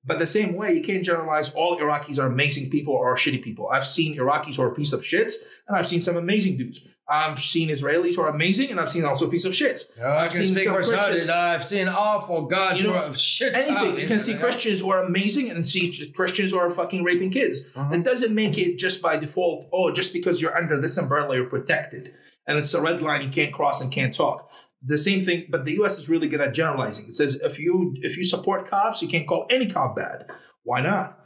[0.05, 3.41] But the same way, you can't generalize all Iraqis are amazing people or are shitty
[3.41, 3.69] people.
[3.71, 5.33] I've seen Iraqis who are a piece of shit,
[5.67, 6.87] and I've seen some amazing dudes.
[7.07, 9.83] I've seen Israelis who are amazing, and I've seen also a piece of shit.
[10.03, 11.29] I can speak for Saudis.
[11.29, 13.53] I've seen awful God You know, for shit.
[13.53, 13.99] anything.
[13.99, 17.61] You can see Christians who are amazing and see Christians who are fucking raping kids.
[17.75, 17.93] Uh-huh.
[17.93, 21.45] It doesn't make it just by default, oh, just because you're under this umbrella, you're
[21.45, 22.11] protected.
[22.47, 24.51] And it's a red line you can't cross and can't talk.
[24.87, 27.07] The same thing, but the US is really good at generalizing.
[27.07, 30.29] It says if you if you support cops, you can't call any cop bad.
[30.63, 31.19] Why not?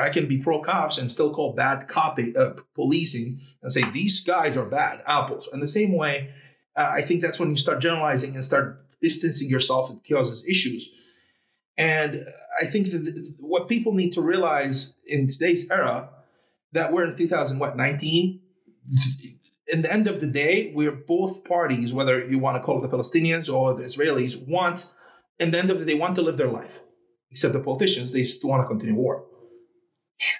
[0.00, 4.20] I can be pro cops and still call bad copy uh, policing and say these
[4.20, 5.48] guys are bad apples.
[5.50, 6.30] And the same way,
[6.76, 9.90] uh, I think that's when you start generalizing and start distancing yourself.
[9.90, 10.90] It causes issues.
[11.78, 12.26] And
[12.60, 16.10] I think that what people need to realize in today's era
[16.72, 18.40] that we're in 2000 what 19
[19.72, 22.82] in the end of the day we're both parties whether you want to call it
[22.82, 24.92] the palestinians or the israelis want
[25.38, 26.80] in the end of the day want to live their life
[27.30, 29.24] except the politicians they just want to continue war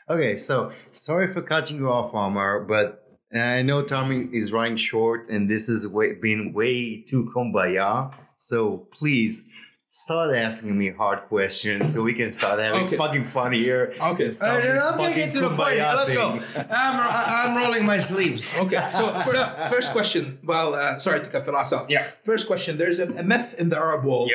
[0.08, 3.02] Okay, so sorry for cutting you off, Omar, but
[3.34, 8.12] I know Tommy is running short, and this has way, been way too kumbaya.
[8.36, 9.48] So please
[9.94, 12.96] start asking me hard questions so we can start having Okay.
[12.96, 13.92] fucking fun here.
[14.00, 14.24] Okay.
[14.24, 15.60] and Uh, I'm gonna get to the point.
[15.60, 16.40] kumbaya Let's go.
[16.70, 18.58] I'm, I'm rolling my sleeves.
[18.58, 22.06] okay so fir- first question well uh, sorry to cut us off Yeah.
[22.24, 24.30] first question there's a, a myth in the arab world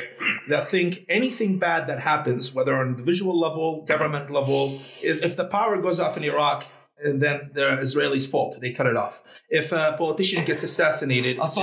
[0.47, 5.45] that think anything bad that happens whether on individual level government level if, if the
[5.45, 6.59] power goes off in iraq
[7.03, 8.59] and then the Israelis' fault.
[8.59, 9.23] They cut it off.
[9.49, 11.57] If a politician gets assassinated, it's,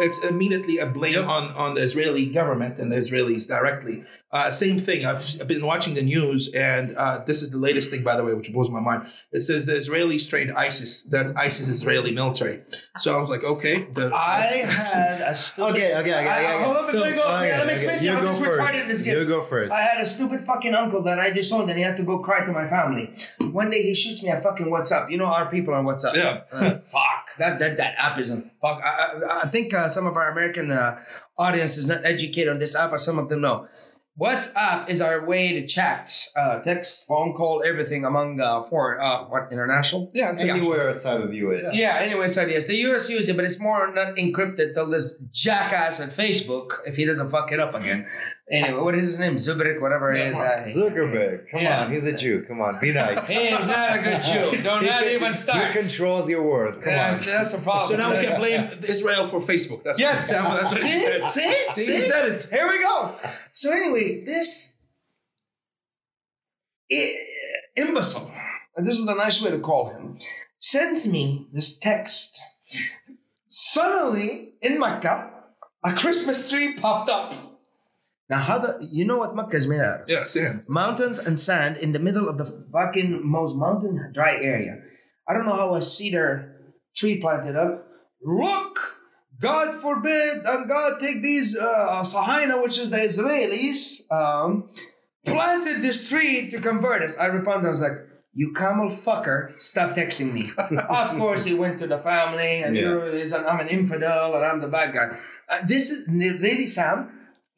[0.00, 4.04] it's immediately a blame on, on the Israeli government and the Israelis directly.
[4.32, 5.04] Uh, same thing.
[5.04, 8.22] I've, I've been watching the news, and uh, this is the latest thing, by the
[8.24, 9.08] way, which blows my mind.
[9.32, 11.02] It says the Israelis trained ISIS.
[11.02, 12.62] That's ISIS Israeli military.
[12.98, 13.88] So I was like, okay.
[13.92, 15.70] The, I that's- that's- had a stupid.
[15.72, 16.64] Okay, okay, okay, I- okay.
[16.64, 17.36] Hold on before So- you go.
[17.36, 18.60] okay, Yeah, let me explain to you You how go this first.
[18.60, 19.72] retarded this You go first.
[19.72, 22.44] I had a stupid fucking uncle that I disowned and he had to go cry
[22.44, 23.12] to my family.
[23.40, 25.10] One day he shoots me a fucking WhatsApp.
[25.10, 26.14] You know our people on WhatsApp.
[26.14, 26.42] Yeah.
[26.52, 27.30] Uh, fuck.
[27.38, 28.80] That, that that app isn't fuck.
[28.84, 28.90] I,
[29.28, 31.00] I, I think uh, some of our American uh,
[31.36, 33.66] audience is not educated on this app, or some of them know.
[34.20, 39.24] WhatsApp is our way to chat, uh, text, phone call, everything among uh, foreign, uh,
[39.24, 40.10] what international?
[40.12, 40.56] yeah, Yeah.
[40.56, 41.76] Anywhere outside of the US.
[41.76, 45.18] Yeah, anyway, so yes, the US use it, but it's more not encrypted till this
[45.32, 48.06] jackass on Facebook, if he doesn't fuck it up again.
[48.52, 49.36] Anyway, what is his name?
[49.36, 50.36] Zubrik, whatever it is.
[50.36, 51.84] Uh, Zuckerberg, come Yeah.
[51.84, 52.42] on, he's a Jew.
[52.48, 53.28] Come on, be nice.
[53.28, 54.22] he is not a good
[54.56, 54.62] Jew.
[54.64, 55.72] Don't not even start.
[55.72, 56.74] He controls your world.
[56.82, 57.12] Come Yeah, on.
[57.12, 57.88] that's, that's a problem.
[57.88, 59.84] So now we can blame Israel for Facebook.
[59.84, 60.28] That's Yes.
[60.30, 61.30] That's what he said.
[61.30, 62.48] see, See, see, he said it.
[62.50, 63.14] Here we go.
[63.52, 64.78] So anyway, this
[66.92, 67.16] i-
[67.76, 68.32] imbecile,
[68.76, 70.18] and this is the nice way to call him,
[70.58, 72.36] sends me this text.
[73.46, 75.30] Suddenly in Mecca,
[75.84, 77.32] a Christmas tree popped up.
[78.30, 80.08] Now, how the you know what Mecca is made out of?
[80.08, 80.64] Yeah, sand.
[80.68, 84.78] mountains and sand in the middle of the fucking most mountain dry area.
[85.28, 86.28] I don't know how a cedar
[86.96, 87.86] tree planted up.
[88.22, 88.78] Look,
[89.40, 94.68] God forbid, and God take these uh, Sahina, which is the Israelis, um,
[95.26, 97.18] planted this tree to convert us.
[97.18, 97.98] I responded, I was like,
[98.32, 100.50] you camel fucker, stop texting me.
[100.88, 103.10] of course, he went to the family, and Yeah.
[103.12, 105.18] he's an, I'm an infidel, and I'm the bad guy.
[105.48, 107.10] Uh, this is really, Sam,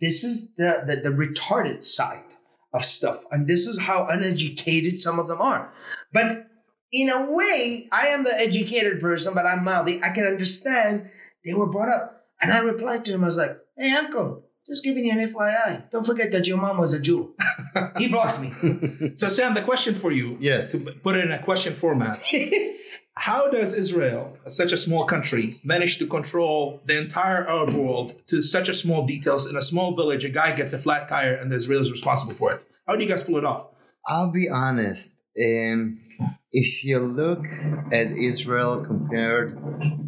[0.02, 2.24] this is the, the, the retarded side
[2.74, 3.24] of stuff.
[3.30, 5.72] And this is how uneducated some of them are.
[6.12, 6.32] But
[6.90, 10.02] in a way, I am the educated person, but I'm mouthy.
[10.02, 11.08] I can understand
[11.44, 12.26] they were brought up.
[12.40, 15.90] And I replied to him, I was like, hey, uncle, just giving you an FYI.
[15.90, 17.36] Don't forget that your mom was a Jew.
[17.96, 18.52] he blocked me.
[19.14, 20.36] So Sam, the question for you.
[20.40, 20.84] Yes.
[20.84, 22.20] To put it in a question format.
[23.14, 28.40] How does Israel, such a small country, manage to control the entire Arab world to
[28.40, 30.24] such a small details in a small village?
[30.24, 32.64] A guy gets a flat tire and the Israelis are responsible for it.
[32.86, 33.68] How do you guys pull it off?
[34.08, 35.22] I'll be honest.
[35.38, 36.00] Um,
[36.52, 37.44] if you look
[37.92, 39.56] at Israel compared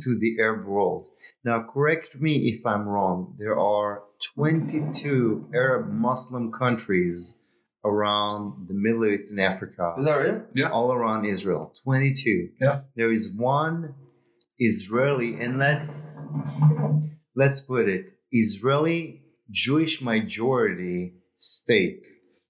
[0.02, 1.08] to the Arab world,
[1.44, 3.36] now correct me if I'm wrong.
[3.38, 4.02] There are
[4.34, 7.42] 22 Arab Muslim countries
[7.84, 10.42] around the Middle East and Africa, Is that real?
[10.54, 10.70] Yeah.
[10.70, 11.72] all around Israel.
[11.84, 12.48] 22.
[12.60, 12.80] Yeah.
[12.96, 13.94] There is one
[14.58, 16.32] Israeli, and let's
[17.36, 22.06] let's put it Israeli Jewish majority state.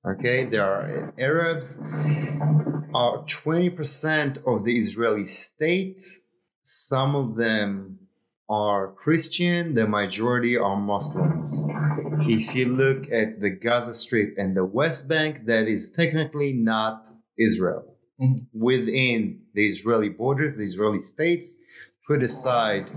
[0.06, 6.02] Okay, there are Arabs uh, are 20% of the Israeli state.
[6.60, 7.98] Some of them
[8.48, 11.66] are Christian, the majority are Muslims.
[12.26, 17.06] If you look at the Gaza Strip and the West Bank, that is technically not
[17.38, 17.96] Israel.
[18.20, 18.46] Mhm.
[18.52, 21.62] Within the Israeli borders, the Israeli states,
[22.06, 22.90] put aside,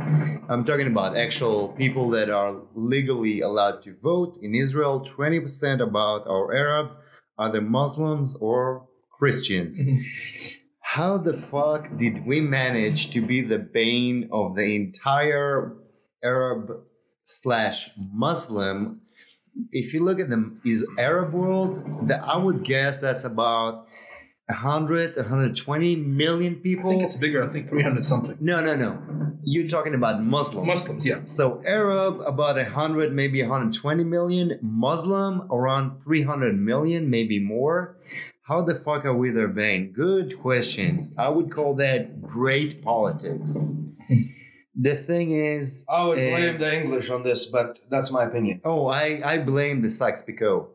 [0.50, 5.00] I'm talking about actual people that are legally allowed to vote in Israel.
[5.18, 7.06] 20% about our Arabs
[7.38, 9.80] are the Muslims or Christians.
[9.80, 10.04] Mhm.
[10.98, 15.76] How the fuck did we manage to be the bane of the entire
[16.24, 16.72] Arab
[17.24, 19.02] slash Muslim?
[19.72, 23.86] If you look at the is Arab world, that I would guess that's about
[24.48, 26.90] 100, 120 million I people.
[26.90, 27.44] think it's bigger.
[27.44, 28.36] I think 300 something.
[28.42, 29.00] no, no, no.
[29.44, 30.66] You're talking about Muslims.
[30.66, 31.20] Muslims, yeah.
[31.26, 34.58] So Arab about 100, maybe 120 million.
[34.64, 37.98] Muslim around 300 million, maybe more.
[38.48, 39.92] How the fuck are we their bane?
[39.92, 41.14] Good questions.
[41.18, 43.74] I would call that great politics.
[44.76, 48.60] the thing is, I would uh, blame the English on this, but that's my opinion.
[48.64, 50.70] Oh, I, I blame the Sykes-Picot.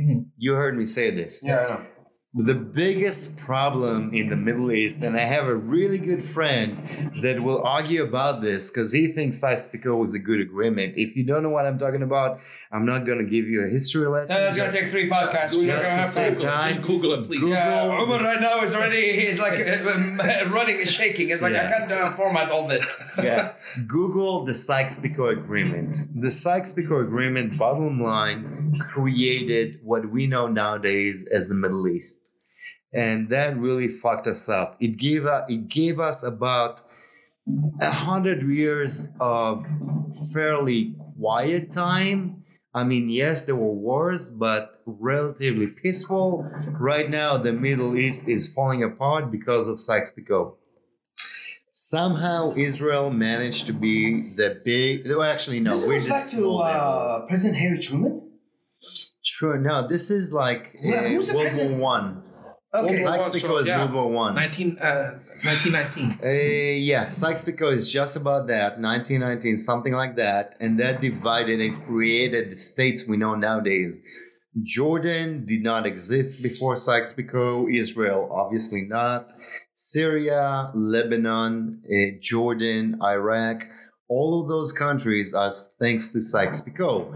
[0.00, 0.26] Mhm.
[0.38, 1.42] You heard me say this.
[1.44, 1.86] Yeah, I know.
[2.34, 7.40] The biggest problem in the Middle East, and I have a really good friend that
[7.40, 10.92] will argue about this because he thinks Sykes-Picot was a good agreement.
[10.98, 13.68] If you don't know what I'm talking about, I'm not going to give you a
[13.68, 14.36] history lesson.
[14.36, 15.54] No, that's gonna take three podcasts.
[15.56, 16.60] We're not just gonna to have save time.
[16.60, 16.74] time.
[16.74, 17.40] Just Google it, please.
[17.40, 19.58] Google Yeah, Umar this- right now is already he's like
[20.52, 21.30] running and shaking.
[21.30, 23.02] It's like I can't uh, format all this.
[23.22, 23.54] yeah.
[23.86, 25.96] Google the Sykes-Picot Agreement.
[26.14, 32.30] The Sykes-Picot Agreement, bottom line, created what we know nowadays as the Middle East,
[32.92, 34.76] and that really fucked us up.
[34.80, 36.82] It gave us it gave us about
[37.80, 39.66] a hundred years of
[40.32, 42.44] fairly quiet time.
[42.74, 46.48] I mean, yes, there were wars, but relatively peaceful.
[46.78, 50.54] Right now, the Middle East is falling apart because of Sykes-Picot
[51.78, 55.08] somehow Israel managed to be the big.
[55.08, 58.27] Well, actually, no, this we're goes back just to uh, President Harry Truman.
[59.22, 61.78] Sure, no, this is like Yeah, who's the World War?
[61.78, 62.22] One.
[62.74, 63.78] Okay, Sykes-Picot so, is yeah.
[63.78, 64.34] World War One.
[64.34, 66.18] 19, uh, 1919.
[66.22, 71.82] Uh, yeah, Sykes-Picot is just about that, 1919, something like that, and that divided and
[71.84, 73.94] created the states we know nowadays.
[74.62, 77.70] Jordan did not exist before Sykes-Picot.
[77.70, 79.32] Israel, obviously not.
[79.74, 83.64] Syria, Lebanon, uh, Jordan, Iraq,
[84.08, 87.14] all of those countries are thanks to Sykes-Picot.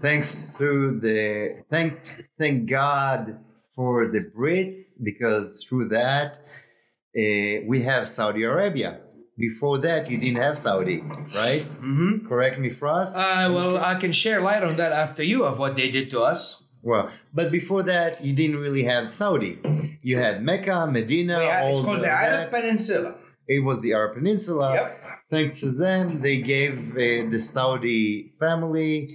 [0.00, 3.38] Thanks through the thank thank God
[3.76, 9.00] for the Brits because through that uh, we have Saudi Arabia.
[9.38, 11.64] Before that, you didn't have Saudi, right?
[11.80, 12.28] Mm-hmm.
[12.28, 13.16] Correct me, Frost.
[13.16, 16.20] Uh, well, I can share light on that after you of what they did to
[16.20, 16.68] us.
[16.82, 19.58] well, but before that, you didn't really have Saudi.
[20.02, 21.42] You had Mecca, Medina.
[21.42, 22.32] Had- it's called the that.
[22.32, 23.14] Arab Peninsula.
[23.48, 24.74] It was the Arab Peninsula.
[24.74, 24.99] Yep.
[25.30, 29.08] Thanks to them, they gave uh, the Saudi family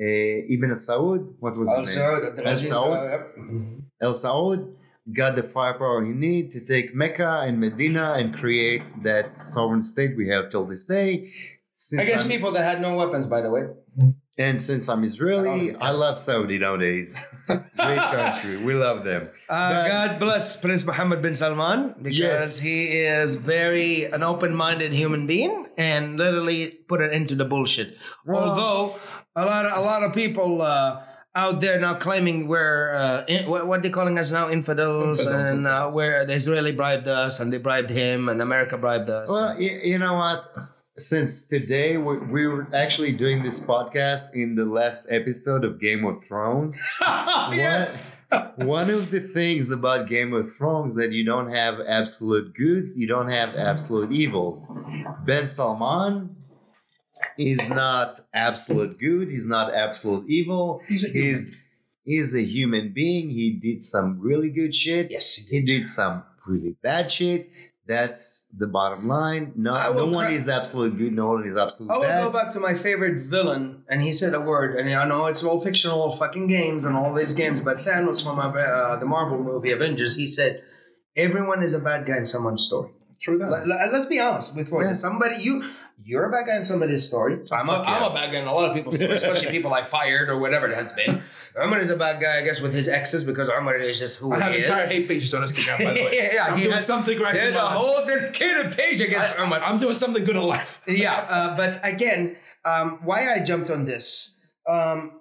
[0.00, 1.34] uh, Ibn Saud.
[1.40, 2.06] What was his name?
[2.44, 3.82] Al Saud?
[4.00, 4.74] Al Saud
[5.12, 10.16] got the firepower he need to take Mecca and Medina and create that sovereign state
[10.16, 11.30] we have till this day.
[11.74, 13.64] Since Against I'm- people that had no weapons, by the way.
[14.38, 17.26] And since I'm Israeli, I love Saudi nowadays.
[17.48, 17.66] Great
[17.98, 18.56] country.
[18.56, 19.28] We love them.
[19.48, 22.62] Uh, God bless Prince Mohammed bin Salman because Yes.
[22.62, 27.98] he is very an open-minded human being and literally put an end to the bullshit.
[28.28, 28.94] Although
[29.34, 31.02] a lot of a lot of people uh,
[31.34, 35.50] out there now claiming we're uh, in, what, what they calling us now infidels, Infidels,
[35.50, 39.28] and uh, where the Israeli bribed us and they bribed him and America bribed us.
[39.28, 40.54] Well, you, you know what?
[40.98, 46.04] Since today we, we were actually doing this podcast in the last episode of Game
[46.04, 46.82] of Thrones.
[47.00, 48.16] yes.
[48.56, 53.06] One, of the things about Game of Thrones that you don't have absolute goods, you
[53.06, 54.76] don't have absolute evils.
[55.24, 56.34] Ben Salman
[57.38, 59.28] is not absolute good.
[59.28, 60.82] He's not absolute evil.
[60.88, 61.22] He's a human.
[61.22, 61.68] He's
[62.04, 63.30] he's a human being.
[63.30, 65.12] He did some really good shit.
[65.12, 67.50] Yes, he did, He did some really bad shit.
[67.88, 69.52] That's the bottom line.
[69.56, 71.12] No, I no one cra- is absolute good.
[71.14, 72.22] No one is absolute I will bad.
[72.24, 75.42] go back to my favorite villain, and he said a word, and I know it's
[75.42, 79.72] all fictional fucking games and all these games, but Thanos from uh, the Marvel movie
[79.72, 80.62] Avengers, he said,
[81.16, 83.50] "Everyone is a bad guy in someone's story." True that.
[83.50, 84.94] Let- let- Let's be honest with what Yeah.
[84.94, 85.64] somebody you
[86.04, 87.40] you're a bad guy in somebody's story.
[87.50, 88.10] I'm a, Fuck I'm yeah.
[88.10, 90.68] a bad guy in a lot of people's stories, especially people I fired or whatever
[90.68, 91.22] it has been.
[91.56, 94.32] Umar is a bad guy, I guess, with his exes because Umar is just who
[94.32, 94.90] I have entire is.
[94.90, 96.30] hate pages on Instagram, by the way.
[96.34, 97.76] Yeah, I'm he doing has- something right There's a life.
[97.76, 99.60] whole dedicated page against Umar.
[99.62, 100.80] I, am doing something good in life.
[100.86, 105.12] yeah, uh, but again, um, why I jumped on this, um,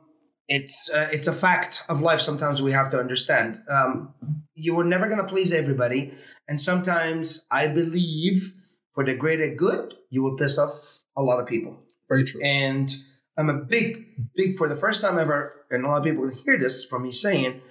[0.47, 2.21] it's uh, it's a fact of life.
[2.21, 3.57] Sometimes we have to understand.
[3.69, 4.13] Um,
[4.53, 6.13] you are never going to please everybody,
[6.47, 8.53] and sometimes I believe
[8.93, 11.77] for the greater good, you will piss off a lot of people.
[12.09, 12.41] Very true.
[12.43, 12.89] And
[13.37, 16.35] I'm a big, big for the first time ever, and a lot of people will
[16.35, 17.61] hear this from me saying,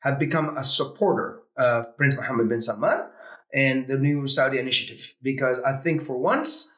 [0.00, 3.06] have become a supporter of Prince Mohammed bin Salman
[3.52, 6.72] and the new Saudi initiative because I think for once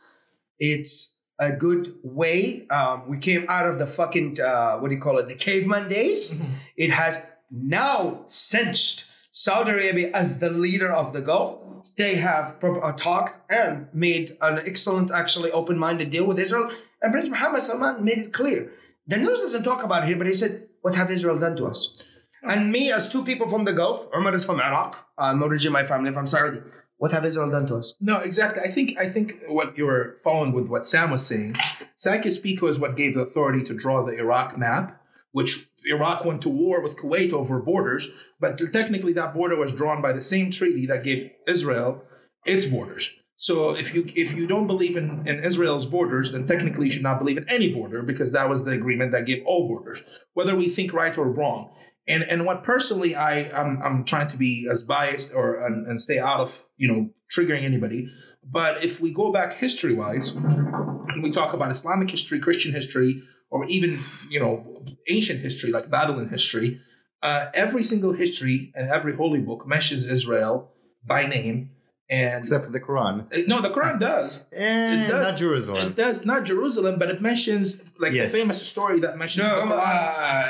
[0.59, 2.66] it's a good way.
[2.68, 5.89] Um, we came out of the fucking uh, what do you call it, the caveman
[5.89, 6.43] days.
[6.77, 11.61] It has now cinched Saudi Arabia as the leader of the Gulf.
[11.97, 16.70] They have uh, talked and made an excellent, actually open-minded deal with Israel.
[17.03, 18.73] And Prince Mohammed Salman made it clear.
[19.07, 21.67] The news doesn't talk about it here, but he said, "What have Israel done to
[21.67, 22.03] us?"
[22.43, 24.97] And me, as two people from the Gulf, Umar is from Iraq.
[25.19, 26.61] Uh, I'm originally my family from Saudi.
[26.99, 27.95] What have Israel done to us?
[28.01, 28.63] No, exactly.
[28.63, 31.57] I think I think what you were following with what Sam was saying,
[31.97, 35.01] Sykes-Picot is what gave the authority to draw the Iraq map,
[35.33, 38.09] which Iraq went to war with Kuwait over borders,
[38.41, 42.05] but technically that border was drawn by the same treaty that gave Israel
[42.45, 43.15] its borders.
[43.41, 47.05] So if you if you don't believe in, in Israel's borders, then technically you should
[47.05, 50.03] not believe in any border because that was the agreement that gave all borders,
[50.34, 51.70] whether we think right or wrong.
[52.09, 56.01] And and what personally I I'm, I'm trying to be as biased or and, and
[56.01, 58.11] stay out of you know triggering anybody.
[58.43, 63.22] But if we go back history wise, and we talk about Islamic history, Christian history,
[63.51, 66.80] or even you know ancient history like Babylon history,
[67.22, 70.72] uh, every single history and every holy book mentions Israel
[71.07, 71.70] by name.
[72.11, 73.15] And Except for the Quran.
[73.33, 74.47] uh, no, the Quran does.
[74.53, 75.33] Eh, It does.
[75.33, 75.89] not Jerusalem.
[75.89, 78.33] It does not Jerusalem, but it mentions like Yes.
[78.33, 79.79] the famous story that mentions No, the Quran.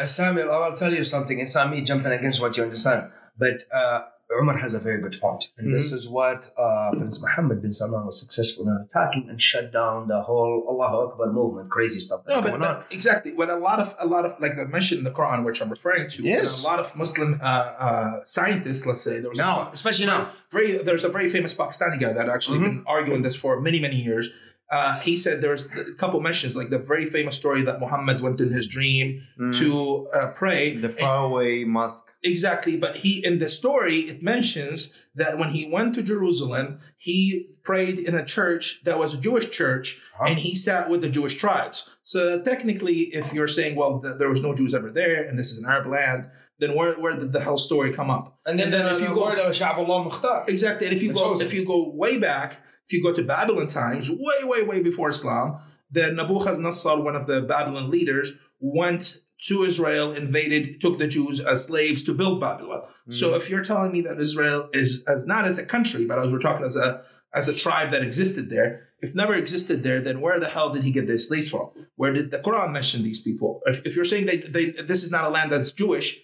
[0.03, 1.39] uh, Samuel, I'll tell you something.
[1.41, 4.03] It's not me jumping against what you understand, but uh,
[4.41, 5.51] Umar has a very good point.
[5.57, 9.73] And this is what uh, Prince Muhammad bin Salman was successful in attacking and shut
[9.73, 12.61] down the whole Allahu Akbar movement, crazy stuff that's No, but, on.
[12.61, 13.33] but exactly.
[13.33, 15.71] What a lot of a lot of like I mentioned in the Quran, which I'm
[15.71, 16.63] referring to, Yes.
[16.63, 20.31] a lot of Muslim uh, uh, scientists, let's say, there was a Now, especially now.
[20.51, 22.77] very there's a very famous Pakistani guy that actually Mm-hmm.
[22.79, 24.31] been arguing this for many many years.
[24.71, 28.39] Uh, he said there's a couple mentions like the very famous story that Muhammad went
[28.41, 29.57] in his dream Mm.
[29.61, 30.77] to uh, pray.
[30.77, 32.13] the faraway mosque.
[32.23, 34.79] Exactly, but he in the story it mentions
[35.15, 39.51] that when he went to Jerusalem, he prayed in a church that was a Jewish
[39.51, 39.87] church,
[40.19, 40.25] Huh?
[40.29, 41.97] and he sat with the Jewish tribes.
[42.03, 45.51] So technically, if you're saying, well, th- there was no Jews ever there, and this
[45.53, 48.25] is an Arab land, then where where did the hell story come up?
[48.45, 50.45] And then, then the, if you the go- word of Sha'b Allah Mukhtar.
[50.49, 51.47] Exactly, and if you The go chosen.
[51.47, 52.51] if you go way back,
[52.89, 55.61] if you go to Babylon times, way way way before Islam,
[55.91, 61.67] then Nebuchadnezzar, one of the Babylon leaders, went to Israel, invaded, took the Jews as
[61.67, 62.83] slaves to build Babylon.
[63.05, 63.13] Hmm.
[63.13, 66.29] So if you're telling me that Israel is as not as a country, but as
[66.29, 67.03] we're talking as a
[67.35, 70.83] as a tribe that existed there, if never existed there, then where the hell did
[70.83, 71.71] he get their slaves from?
[71.97, 73.61] Where did the Quran mention these people?
[73.67, 76.19] If, if you're saying they, they this is not a land that's Jewish,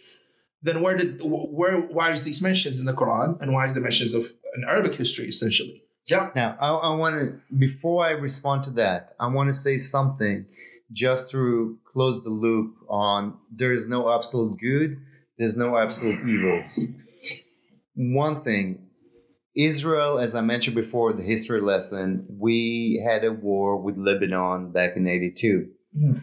[0.62, 3.82] then where did where why is these mentions in the Quran and why is the
[3.82, 5.84] mentions of an Arabic history essentially?
[6.07, 6.30] Yeah.
[6.34, 10.46] Now, I, I want to, before I respond to that, I want to say something
[10.92, 15.00] just to close the loop on there is no absolute good,
[15.38, 16.88] there's no absolute evils.
[17.94, 18.86] One thing,
[19.57, 24.96] Israel, as I mentioned before, the history lesson, we had a war with Lebanon back
[24.96, 25.68] in 82.
[25.96, 26.22] Mhm.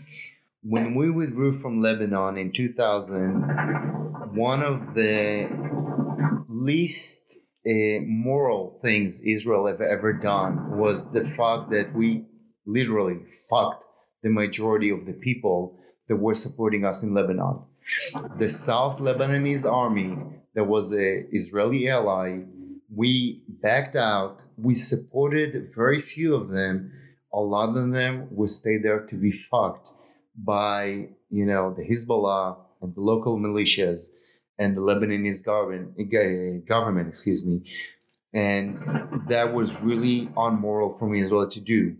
[0.63, 3.41] When we withdrew from Lebanon in 2000,
[4.35, 5.49] one of the
[6.47, 12.25] least uh, moral things Israel have ever done was the fact that we
[12.65, 13.85] literally fucked
[14.23, 17.61] the majority of the people that were supporting us in Lebanon.
[18.37, 20.17] The South Lebanese army
[20.53, 22.41] that was an Israeli ally,
[22.93, 24.41] we backed out.
[24.57, 26.91] We supported very few of them.
[27.33, 29.89] A lot of them would stay there to be fucked
[30.35, 34.09] by, you know, the Hezbollah and the local militias
[34.61, 37.63] and the Lebanese government, eh, government, excuse me,
[38.31, 38.77] and
[39.27, 41.97] that was really unmoral for Israel to do.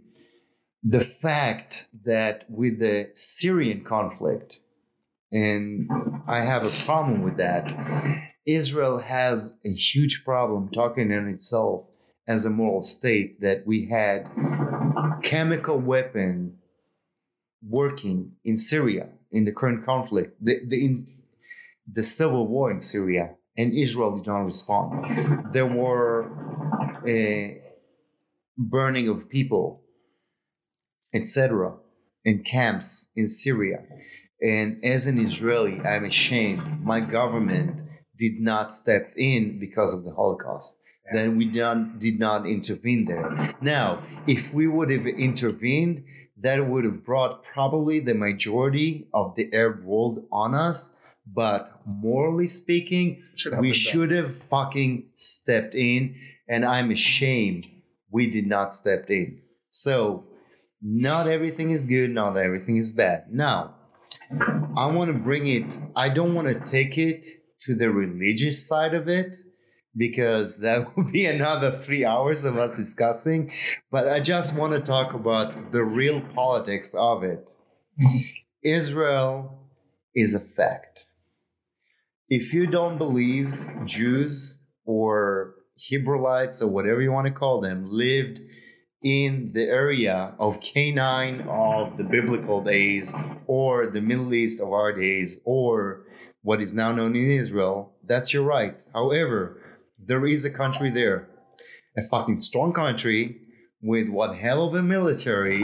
[0.84, 4.60] The fact that with the Syrian conflict,
[5.32, 5.90] and
[6.28, 7.66] I have a problem with that,
[8.46, 11.88] Israel has a huge problem talking in itself
[12.28, 14.30] as a moral state that we had
[15.24, 16.58] chemical weapon
[17.68, 20.36] working in Syria in the current conflict.
[20.44, 21.08] The, the, in,
[21.92, 25.54] the civil war in Syria, and Israel did not respond.
[25.54, 26.32] There were
[27.08, 27.62] a
[28.58, 29.84] burning of people,
[31.14, 31.76] etc.,
[32.24, 33.84] in camps in Syria.
[34.42, 36.84] And as an Israeli, I'm ashamed.
[36.84, 37.78] My government
[38.18, 40.80] did not step in because of the Holocaust.
[41.12, 43.56] Then we done, did not intervene there.
[43.62, 46.06] Now, if we would have intervened,
[46.38, 50.98] that would have brought probably the majority of the Arab world on us.
[51.34, 56.16] But morally speaking, Should we should have fucking stepped in.
[56.48, 57.68] And I'm ashamed
[58.12, 59.42] we did not step in.
[59.70, 60.26] So,
[60.82, 63.26] not everything is good, not everything is bad.
[63.32, 63.76] Now,
[64.76, 67.26] I want to bring it, I don't want to take it
[67.66, 69.36] to the religious side of it
[69.96, 73.52] because that would be another three hours of us discussing.
[73.92, 77.52] But I just want to talk about the real politics of it.
[78.64, 79.70] Israel
[80.16, 81.06] is a fact.
[82.34, 88.40] If you don't believe Jews or Hebraites or whatever you want to call them lived
[89.04, 93.14] in the area of Canaan of the biblical days
[93.48, 96.06] or the Middle East of our days or
[96.42, 98.78] what is now known in Israel, that's your right.
[98.94, 99.62] However,
[100.00, 101.28] there is a country there,
[101.98, 103.42] a fucking strong country
[103.82, 105.64] with one hell of a military,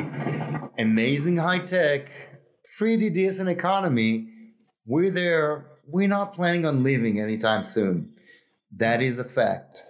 [0.78, 2.12] amazing high tech,
[2.78, 4.28] pretty decent economy
[4.86, 5.77] We're there.
[5.90, 8.14] We're not planning on leaving anytime soon.
[8.74, 9.84] That is a fact.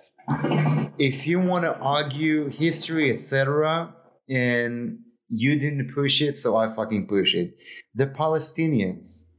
[0.99, 3.95] If you want to argue history, etc.,
[4.29, 7.57] and you didn't push it, so I fucking push it.
[7.95, 9.31] The Palestinians,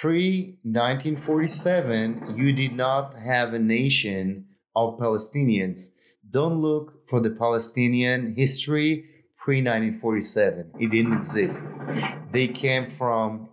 [0.00, 5.96] pre 1947, you did not have a nation of Palestinians.
[6.30, 9.04] Don't look for the Palestinian history
[9.36, 10.74] pre 1947.
[10.78, 11.74] It didn't exist.
[12.30, 13.48] They came from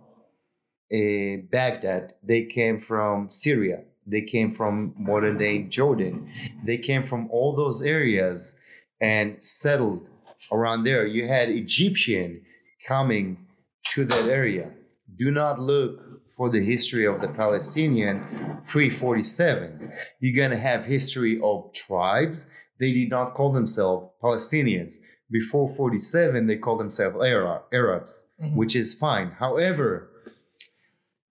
[0.92, 6.30] uh, Baghdad, they came from Syria, they came from modern day Jordan,
[6.64, 8.60] they came from all those areas
[9.00, 10.06] and settled
[10.52, 11.06] around there.
[11.06, 12.42] You had Egyptian
[12.86, 13.46] coming
[13.94, 14.70] to that area.
[15.16, 16.00] Do not look
[16.36, 19.92] for the history of the Palestinian pre 47.
[20.20, 22.50] You're going to have history of tribes.
[22.78, 24.94] They did not call themselves Palestinians.
[25.30, 28.56] Before 47, they called themselves Arabs, mm-hmm.
[28.56, 29.30] which is fine.
[29.38, 30.09] However,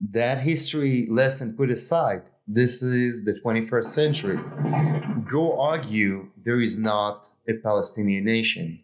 [0.02, 4.40] that history lesson put aside, this is the 21st century.
[5.30, 8.80] Go argue there is not a Palestinian nation.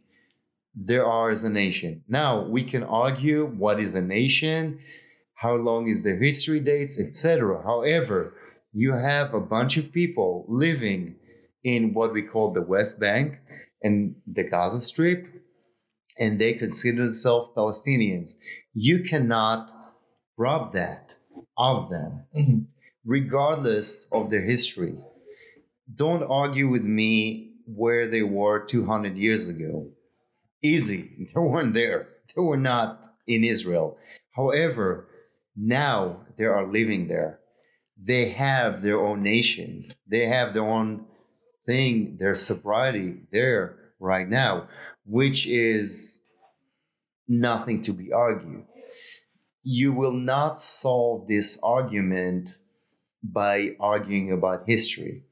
[0.76, 2.04] There are as a nation.
[2.08, 4.80] Now we can argue what is a nation,
[5.36, 7.64] how long is their history dates, etc.
[7.64, 8.34] However,
[8.74, 11.16] you have a bunch of people living
[11.64, 13.40] in what we call the West Bank
[13.82, 15.26] and the Gaza Strip,
[16.20, 18.34] and they consider themselves Palestinians.
[18.74, 19.72] You cannot
[20.38, 21.16] rob that
[21.58, 22.60] of them, mm-hmm.
[23.06, 24.96] regardless of their history.
[25.94, 29.90] Don't argue with me where they were 200 years ago.
[30.62, 31.12] Easy.
[31.34, 32.08] They weren't there.
[32.36, 33.98] They were not in Israel.
[34.32, 35.08] However,
[35.56, 37.40] now they are living there.
[37.98, 39.86] They have their own nation.
[40.08, 41.06] They have their own
[41.66, 44.68] thing, their sobriety there right now,
[45.06, 46.26] which is
[47.28, 48.66] nothing to be argued.
[49.68, 52.52] You will not solve this argument
[53.24, 55.24] by arguing about history.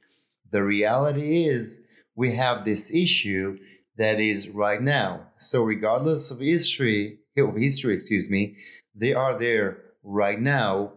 [0.50, 3.60] The reality is we have this issue
[3.98, 5.28] that is right now.
[5.38, 8.58] So regardless of history, of history, excuse me,
[8.96, 10.94] they are there right now,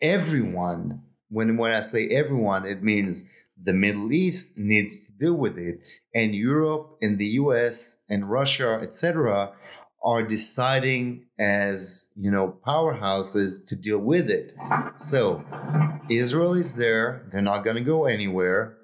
[0.00, 5.58] everyone, when, when I say everyone, it means the Middle East needs to deal with
[5.58, 5.80] it.
[6.14, 9.52] And Europe and the US and Russia, etc.,
[10.04, 14.52] are deciding as you know powerhouses to deal with it.
[14.96, 15.42] So
[16.10, 18.76] Israel is there, they're not gonna go anywhere.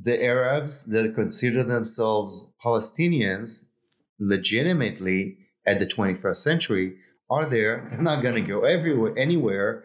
[0.00, 3.72] The Arabs that consider themselves Palestinians
[4.18, 6.94] legitimately at the 21st century
[7.30, 7.86] are there.
[7.90, 9.84] They're not going to go everywhere, anywhere.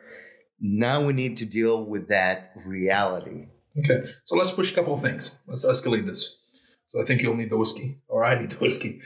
[0.60, 3.48] Now we need to deal with that reality.
[3.80, 5.42] Okay, so let's push a couple of things.
[5.48, 6.42] Let's escalate this.
[6.88, 9.02] So I think you'll need the whiskey, or I need the whiskey.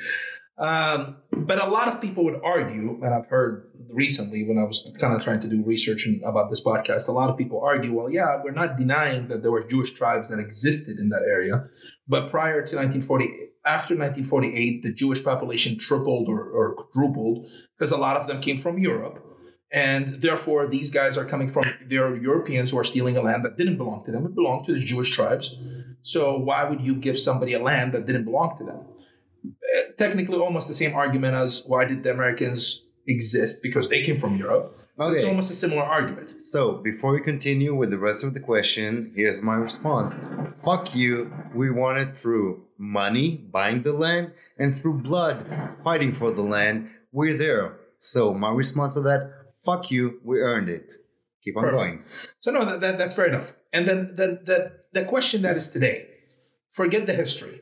[0.61, 4.89] Um, but a lot of people would argue, and I've heard recently when I was
[4.99, 8.11] kind of trying to do research about this podcast, a lot of people argue, well,
[8.11, 11.67] yeah, we're not denying that there were Jewish tribes that existed in that area,
[12.07, 17.47] but prior to 1948, after 1948, the Jewish population tripled or, or quadrupled
[17.77, 19.25] because a lot of them came from Europe.
[19.73, 23.57] And therefore, these guys are coming from, they're Europeans who are stealing a land that
[23.57, 24.25] didn't belong to them.
[24.25, 25.57] It belonged to the Jewish tribes.
[26.01, 28.85] So why would you give somebody a land that didn't belong to them?
[29.97, 33.61] Technically, almost the same argument as why did the Americans exist?
[33.63, 34.77] Because they came from Europe.
[34.99, 35.15] So okay.
[35.15, 36.41] it's almost a similar argument.
[36.41, 40.23] So before we continue with the rest of the question, here's my response.
[40.63, 41.33] Fuck you.
[41.55, 45.45] We won it through money, buying the land, and through blood,
[45.83, 46.89] fighting for the land.
[47.11, 47.77] We're there.
[47.99, 49.31] So my response to that,
[49.65, 50.19] fuck you.
[50.23, 50.91] We earned it.
[51.43, 51.79] Keep on Perfect.
[51.79, 52.03] going.
[52.39, 53.53] So no, that, that, that's fair enough.
[53.73, 56.07] And then the, the, the question that is today,
[56.69, 57.61] forget the history.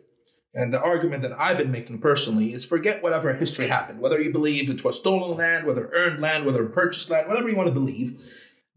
[0.54, 4.32] And the argument that I've been making personally is forget whatever history happened, whether you
[4.32, 7.74] believe it was stolen land, whether earned land, whether purchased land, whatever you want to
[7.74, 8.20] believe.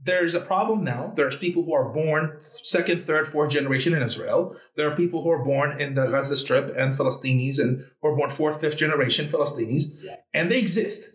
[0.05, 1.13] There's a problem now.
[1.15, 4.57] There's people who are born second, third, fourth generation in Israel.
[4.77, 8.17] There are people who are born in the Gaza Strip and Philistines and who are
[8.17, 9.93] born fourth, fifth generation Philistines,
[10.35, 11.09] and they exist.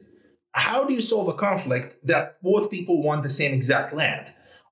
[0.54, 4.30] How do you solve a conflict that both people want the same exact land?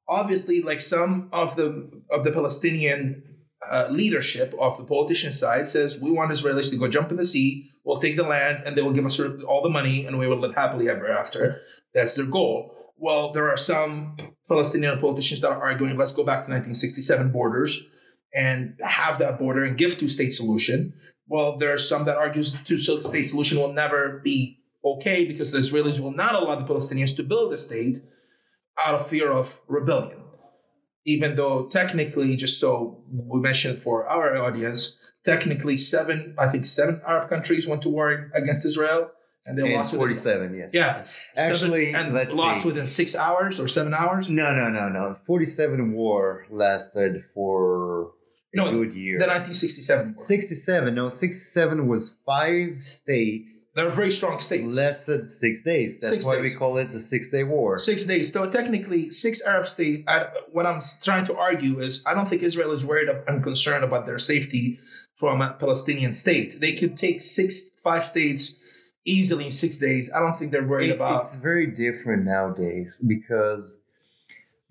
[0.08, 3.35] Obviously, like some of the of the Palestinian
[3.70, 7.26] uh, leadership of the politician side says we want Israelis to go jump in the
[7.26, 10.28] sea, we'll take the land, and they will give us all the money, and we
[10.28, 11.62] will live happily ever after.
[11.94, 12.76] That's their goal.
[12.98, 14.16] Well, there are some
[14.48, 17.88] Palestinian politicians that are arguing, let's go back to 1967 borders
[18.34, 20.94] and have that border and give two-state solution.
[21.28, 26.00] Well, there are some that argues two-state solution will never be okay because the Israelis
[26.00, 27.98] will not allow the Palestinians to build a state
[28.86, 30.25] out of fear of rebellion
[31.06, 37.02] even though technically, just so we mentioned for our audience, technically seven, I think seven
[37.08, 39.12] Arab countries went to war against Israel.
[39.48, 40.74] and they And lost within- 47, yes.
[40.74, 41.06] Yeah,
[41.38, 42.68] Actually, seven, and let's lost see.
[42.70, 44.28] within six hours or seven hours.
[44.28, 45.18] No, no, no, no.
[45.28, 48.14] 47 war lasted for
[48.56, 49.20] No, good year.
[49.20, 50.08] The 1967.
[50.08, 50.18] war.
[50.18, 54.76] 67, no, 67 was five states They're very strong states.
[54.76, 56.00] less than six days.
[56.00, 56.54] That's Six why days.
[56.54, 57.78] we call it the six day war.
[57.80, 58.32] Six days.
[58.34, 60.04] So technically, six Arab states.
[60.08, 63.84] I, what I'm trying to argue is, I don't think Israel is worried and concerned
[63.84, 64.80] about their safety
[65.16, 66.60] from a Palestinian state.
[66.60, 68.62] They could take six, five states
[69.06, 70.12] easily in six days.
[70.16, 71.22] I don't think they're worried It- about.
[71.22, 73.84] it's very different nowadays because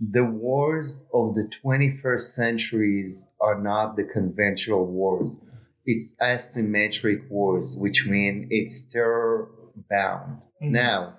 [0.01, 5.45] the wars of the 21st centuries are not the conventional wars.
[5.87, 9.51] It's asymmetric wars, which mean it's terror
[9.91, 10.41] bound.
[10.63, 10.71] Mhm.
[10.71, 11.19] Now,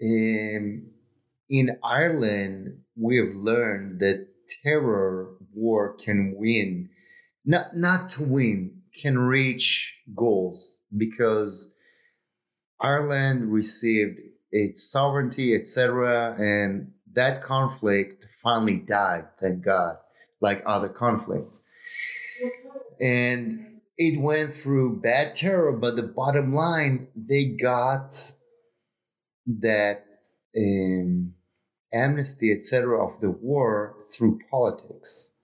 [0.00, 0.90] in,
[1.48, 4.28] in Ireland, we have learned that
[4.62, 6.90] terror war can win,
[7.44, 11.74] not not to win, can reach goals because
[12.80, 14.18] Ireland received
[14.50, 19.26] its sovereignty, etc., and that conflict finally died.
[19.40, 19.96] Thank God,
[20.40, 21.64] like other conflicts,
[23.00, 25.72] and it went through bad terror.
[25.72, 28.14] But the bottom line, they got
[29.46, 30.04] that
[30.56, 31.34] um,
[31.92, 35.34] amnesty, etc., of the war through politics.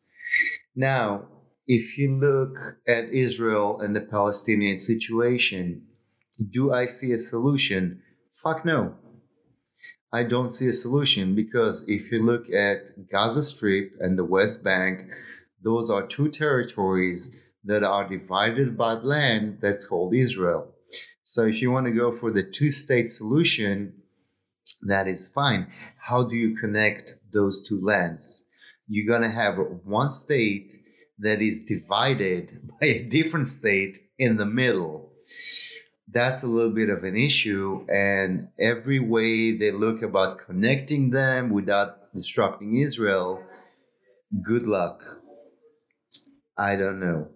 [0.75, 1.27] Now,
[1.67, 5.87] if you look at Israel and the Palestinian situation,
[6.51, 8.03] do I see a solution?
[8.33, 8.95] Fuck no.
[10.13, 14.65] I don't see a solution because if you look at Gaza Strip and the West
[14.65, 15.03] Bank,
[15.63, 20.75] those are two territories that are divided by land that's called Israel.
[21.25, 23.93] So if you want to go for the two state solution,
[24.83, 25.71] that is fine.
[25.99, 28.49] How do you connect those two lands?
[28.87, 30.73] You're going to have one state
[31.19, 35.13] that is divided by a different state in the middle.
[36.11, 37.87] That's a little bit of an issue.
[37.93, 43.43] And every way they look about connecting them without disrupting Israel,
[44.43, 45.03] good luck.
[46.57, 47.29] I don't know.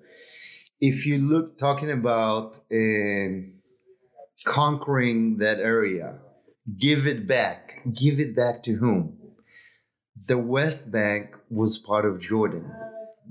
[0.80, 3.52] If you look talking about um,
[4.44, 6.18] conquering that area,
[6.78, 7.82] give it back.
[7.92, 9.18] Give it back to whom?
[10.26, 12.70] The West Bank was part of Jordan.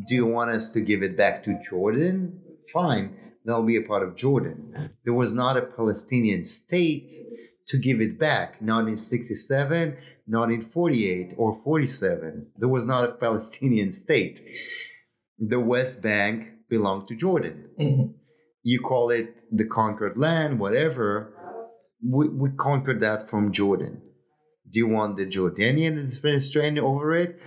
[0.07, 2.41] Do you want us to give it back to Jordan?
[2.71, 4.91] Fine, that'll be a part of Jordan.
[5.03, 7.09] There was not a Palestinian state
[7.67, 12.47] to give it back, not in 67, not in 48 or 47.
[12.57, 14.39] There was not a Palestinian state.
[15.39, 18.13] The West Bank belonged to Jordan Mhm.
[18.63, 21.33] you call it the conquered land, whatever.
[22.03, 24.01] We, we conquered that from Jordan.
[24.71, 27.39] Do you want the Jordanian administration over it?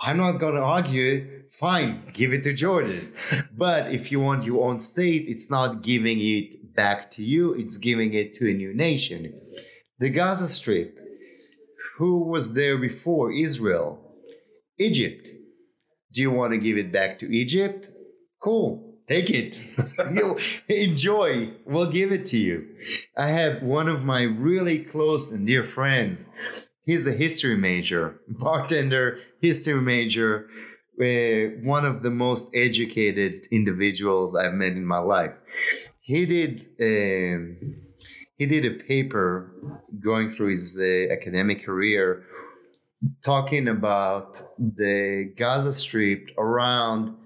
[0.00, 1.42] I'm not going to argue.
[1.50, 3.12] Fine, give it to Jordan.
[3.56, 7.76] but if you want your own state, it's not giving it back to you, it's
[7.76, 9.40] giving it to a new nation.
[9.98, 10.96] The Gaza Strip,
[11.96, 13.98] who was there before Israel?
[14.78, 15.28] Egypt.
[16.12, 17.90] Do you want to give it back to Egypt?
[18.40, 18.88] Cool.
[19.08, 19.58] Take it.
[20.14, 20.38] You'll
[20.68, 21.50] enjoy.
[21.64, 22.68] We'll give it to you.
[23.16, 26.30] I have one of my really close and dear friends.
[26.84, 30.48] He's a history major, bartender, history major,
[31.00, 35.34] uh, one of the most educated individuals I've met in my life.
[36.00, 36.66] He did.
[36.80, 37.56] Um,
[38.36, 39.52] he did a paper
[40.00, 42.24] going through his uh, academic career
[43.24, 47.16] talking about the Gaza Strip around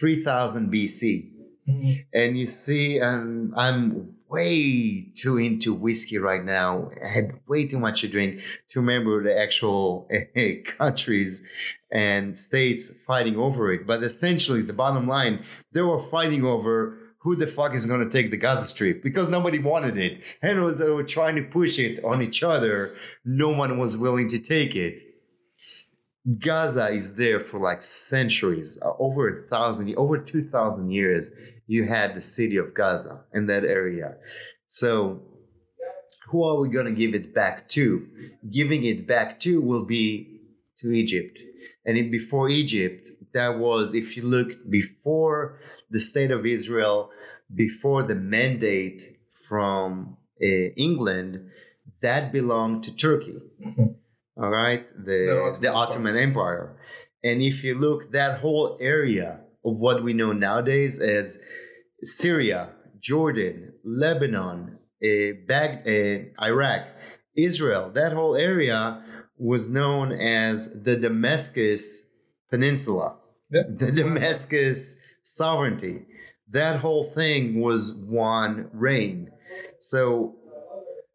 [0.00, 1.32] 3000 BC.
[1.68, 2.04] Mhm.
[2.14, 6.90] And you see, and I'm way too into whiskey right now.
[7.04, 10.08] I had way too much to drink to remember the actual
[10.78, 11.48] countries
[11.90, 13.86] and states fighting over it.
[13.86, 18.10] But essentially, the bottom line, they were fighting over who the fuck is going to
[18.10, 20.20] take the Gaza Strip because nobody wanted it.
[20.42, 22.94] And they were trying to push it on each other.
[23.24, 25.00] No one was willing to take it.
[26.38, 31.34] Gaza is there for like centuries, over a thousand, over 2,000 years.
[31.68, 34.16] You had the city of Gaza in that area.
[34.66, 35.22] So,
[36.30, 38.08] who are we going to give it back to?
[38.50, 40.40] Giving it back to will be
[40.80, 41.38] to Egypt.
[41.84, 45.60] And in, before Egypt, that was, if you look before
[45.90, 47.10] the state of Israel,
[47.54, 50.46] before the mandate from uh,
[50.76, 51.50] England,
[52.00, 53.36] that belonged to Turkey.
[54.40, 56.76] All right, the Ottoman the Ottoman Empire.
[57.24, 61.38] And if you look, that whole area of what we know nowadays as
[62.02, 66.86] Syria, Jordan, Lebanon, uh, Bag- uh, Iraq,
[67.36, 69.02] Israel, that whole area
[69.36, 72.08] was known as the Damascus
[72.50, 73.16] Peninsula,
[73.50, 73.62] Yeah.
[73.68, 76.06] the Damascus sovereignty.
[76.50, 79.30] That whole thing was one reign.
[79.80, 80.36] So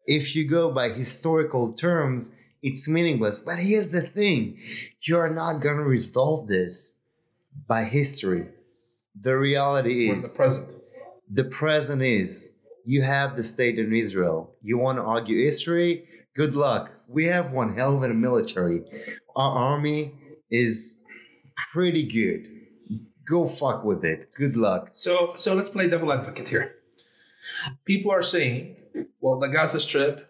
[0.06, 3.40] if you go by historical terms, it's meaningless.
[3.40, 4.58] But here's the thing
[5.06, 7.00] you are not going to resolve this
[7.68, 8.48] by history.
[9.20, 10.72] The reality Or the is, present.
[11.30, 14.54] the present is, you have the state in Israel.
[14.62, 16.06] You want to argue history?
[16.36, 16.90] Good luck.
[17.08, 18.82] We have one hell of a military.
[19.36, 20.14] Our army
[20.50, 21.00] is
[21.72, 22.50] pretty good.
[23.26, 24.30] Go fuck with it.
[24.34, 24.88] Good luck.
[24.92, 26.74] So so let's play devil advocate here.
[27.84, 28.76] People are saying,
[29.20, 30.28] well, the Gaza Strip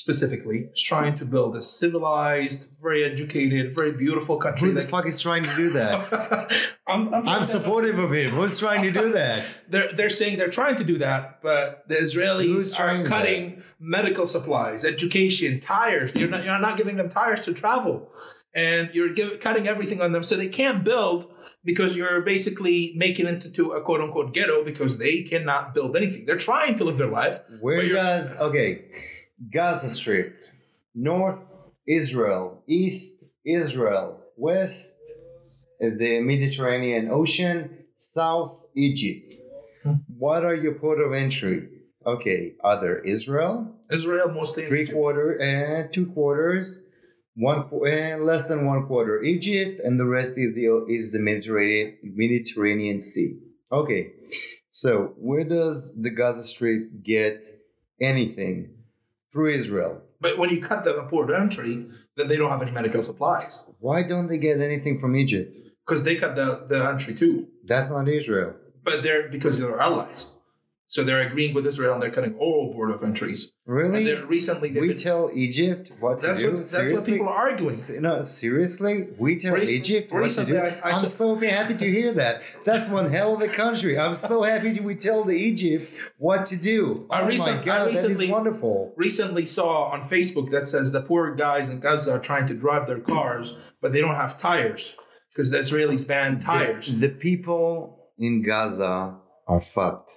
[0.00, 4.68] specifically is trying to build a civilized, very educated, very beautiful country.
[4.68, 6.74] Who the fuck is trying to do that?
[6.88, 8.30] I'm, I'm, I'm to- supportive of him.
[8.30, 9.44] Who's trying to do that?
[9.68, 13.06] They're they're saying they're trying to do that, but the Israelis are that?
[13.06, 16.14] cutting medical supplies, education, tires.
[16.14, 18.10] You're not you're not giving them tires to travel,
[18.54, 21.30] and you're give, cutting everything on them, so they can't build
[21.62, 26.24] because you're basically making it into a quote unquote ghetto because they cannot build anything.
[26.24, 27.38] They're trying to live their life.
[27.60, 28.86] Where does okay?
[29.48, 30.36] Gaza Strip,
[30.94, 34.98] North Israel, East Israel, West
[35.82, 39.26] uh, the Mediterranean Ocean, South Egypt.
[40.18, 41.68] What are your port of entry?
[42.04, 46.88] Okay, other Israel, Israel mostly three quarter and two quarters,
[47.34, 51.96] one eh, less than one quarter Egypt, and the rest is the is the Mediterranean
[52.02, 53.38] Mediterranean Sea.
[53.72, 54.12] Okay,
[54.68, 57.42] so where does the Gaza Strip get
[58.00, 58.79] anything
[59.32, 60.02] through Israel?
[60.20, 63.64] But when you cut the port of entry, then they don't have any medical supplies
[63.78, 65.56] Why don't they get anything from Egypt?
[65.86, 67.48] because they cut the, the entry too.
[67.64, 68.54] That's not Israel.
[68.84, 70.36] But they're because they're allies,
[70.92, 73.52] so they're agreeing with Israel and they're cutting all port of entries.
[73.64, 74.12] Really?
[74.22, 76.46] recently We been, tell Egypt what to that's do.
[76.48, 76.96] what that's Seriously?
[76.96, 77.76] what people are arguing.
[78.00, 80.56] No, seriously, we tell Recent- Egypt what to do.
[80.58, 82.42] I- I I'm so happy to hear that.
[82.64, 83.96] That's one hell of a country.
[83.96, 87.06] I'm so happy we tell the Egypt what to do.
[87.08, 88.92] I oh recent- my I god, that recently- is wonderful.
[88.96, 92.88] Recently saw on Facebook that says the poor guys in Gaza are trying to drive
[92.88, 94.96] their cars, but they don't have tires
[95.28, 96.86] because the Israelis banned tires.
[96.88, 100.10] The, the people in Gaza are fucked.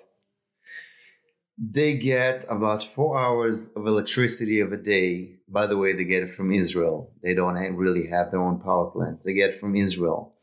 [1.57, 5.35] They get about four hours of electricity of a day.
[5.47, 7.11] By the way, they get it from Israel.
[7.21, 9.23] They don't really have their own power plants.
[9.23, 10.33] They get from Israel.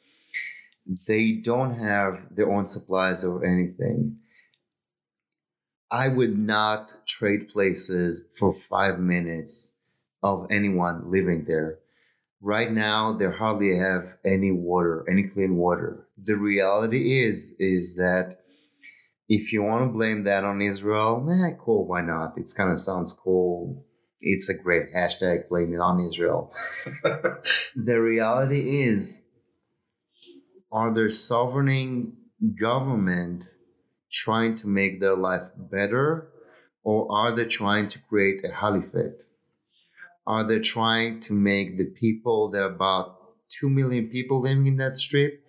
[1.09, 4.19] They don't have their own supplies or anything.
[5.91, 9.79] I would not trade places for five minutes
[10.23, 11.81] of anyone living there.
[12.41, 16.07] Right now, they hardly have any water, any clean water.
[16.17, 18.40] The reality is, is that
[19.31, 22.35] if you want to blame that on Israel, eh, cool, why not?
[22.37, 23.87] It's kind of sounds cool.
[24.21, 26.53] It's a great hashtag, blame it on Israel.
[27.77, 29.29] the reality is,
[30.73, 32.17] are their sovereign
[32.61, 33.45] government
[34.11, 36.33] trying to make their life better,
[36.83, 39.23] or are they trying to create a caliphate?
[40.27, 43.17] Are they trying to make the people, there are about
[43.61, 45.45] 2 million people living in that strip,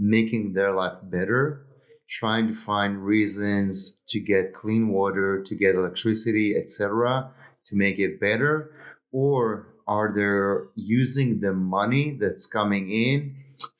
[0.00, 1.68] making their life better,
[2.10, 7.30] trying to find reasons to get clean water, to get electricity, etc.,
[7.66, 8.72] to make it better?
[9.12, 13.36] Or are they using the money that's coming in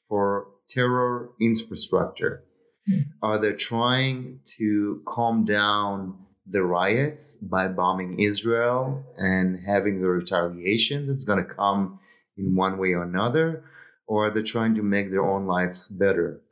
[0.08, 2.44] for terror infrastructure?
[2.86, 3.00] Hmm.
[3.22, 11.06] Are they trying to calm down the riots by bombing Israel and having the retaliation
[11.06, 11.98] that's going to come
[12.36, 13.64] in one way or another?
[14.06, 16.42] Or are they trying to make their own lives better?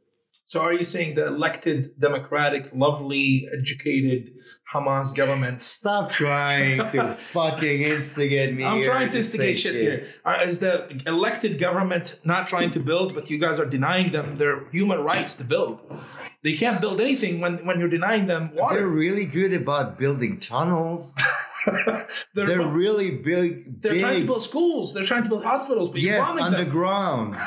[0.48, 4.32] So are you saying the elected, democratic, lovely, educated
[4.72, 5.60] Hamas government?
[5.60, 7.02] Stop trying to
[7.36, 8.64] fucking instigate me.
[8.64, 10.06] I'm trying to instigate shit here.
[10.24, 14.38] Are- Is the elected government not trying to build, but you guys are denying them
[14.38, 15.82] their human rights to build?
[16.42, 21.20] They can't build anything when, when you're denying them They're really good about building tunnels.
[22.34, 23.82] they're They're really big.
[23.82, 24.00] they're big.
[24.00, 24.94] trying to build schools.
[24.94, 26.44] They're trying to build hospitals, but Yes, them.
[26.44, 27.36] underground.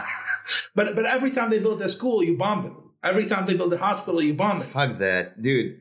[0.76, 2.76] But but every time they build a school, you bomb them.
[3.04, 4.66] Every time they build a hospital, you bomb it.
[4.66, 5.78] Fuck that, dude.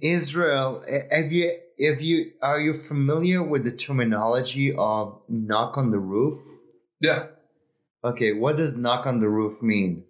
[0.00, 5.98] Israel, have you have you are you familiar with the terminology of knock on the
[5.98, 6.38] roof?
[7.00, 7.26] Yeah.
[8.02, 10.04] Okay, what does knock on the roof mean?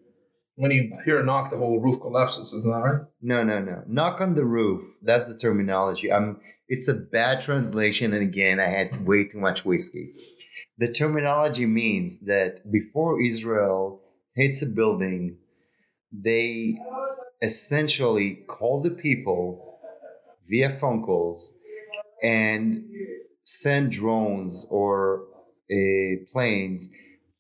[0.55, 2.53] When you hear a knock, the whole roof collapses.
[2.53, 3.07] Isn't that right?
[3.21, 3.83] No, no, no.
[3.87, 4.85] Knock on the roof.
[5.03, 6.13] That's the terminology.
[6.13, 10.13] I'm it's a bad translation and again I had way too much whiskey.
[10.77, 14.01] The terminology means that before Israel
[14.39, 15.37] hits a building,
[16.13, 16.79] they
[17.43, 19.81] essentially call the people
[20.49, 21.59] via phone calls
[22.23, 22.85] and
[23.43, 25.25] send drones or
[25.73, 26.91] uh, planes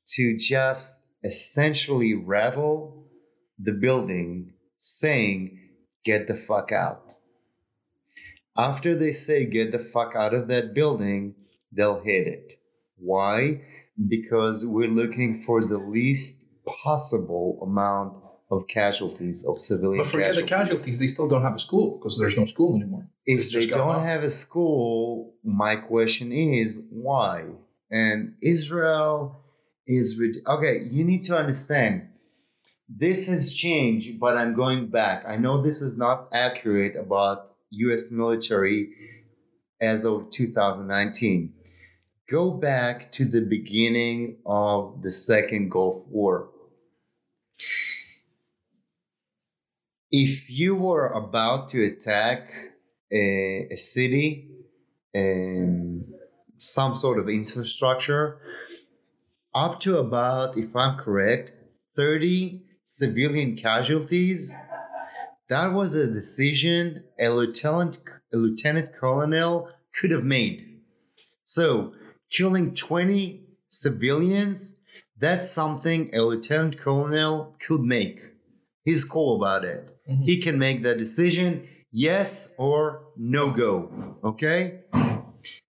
[0.06, 3.06] to just essentially rattle
[3.58, 5.58] the building saying,
[6.04, 7.04] get the fuck out.
[8.56, 11.34] After they say get the fuck out of that building,
[11.70, 12.52] they'll hit it.
[12.96, 13.62] Why?
[14.08, 16.47] Because we're looking for the least
[16.82, 18.14] possible amount
[18.50, 22.18] of casualties of civilian But forget the casualties; they still don't have a school because
[22.18, 23.06] there's no school anymore.
[23.26, 27.44] if It's they don't have a school, my question is why?
[27.90, 29.44] And Israel
[29.86, 30.86] is rid- okay.
[30.90, 32.08] You need to understand
[32.88, 35.24] this has changed, but I'm going back.
[35.26, 38.10] I know this is not accurate about U.S.
[38.12, 38.90] military
[39.80, 41.52] as of 2019.
[42.30, 46.50] Go back to the beginning of the Second Gulf War.
[50.10, 52.50] If you were about to attack
[53.12, 54.48] a, a city
[55.12, 56.04] and
[56.56, 58.38] some sort of infrastructure,
[59.54, 61.52] up to about, if I'm correct,
[61.96, 64.56] 30 civilian casualties.
[65.48, 67.98] That was a decision a lieutenant,
[68.32, 70.80] a lieutenant colonel could have made.
[71.44, 71.92] So,
[72.30, 74.84] killing 20 civilians,
[75.18, 78.20] that's something a lieutenant colonel could make.
[78.84, 79.96] He's cool about it.
[80.08, 80.22] Mhm.
[80.24, 84.16] He can make that decision, yes or no go.
[84.24, 84.80] Okay?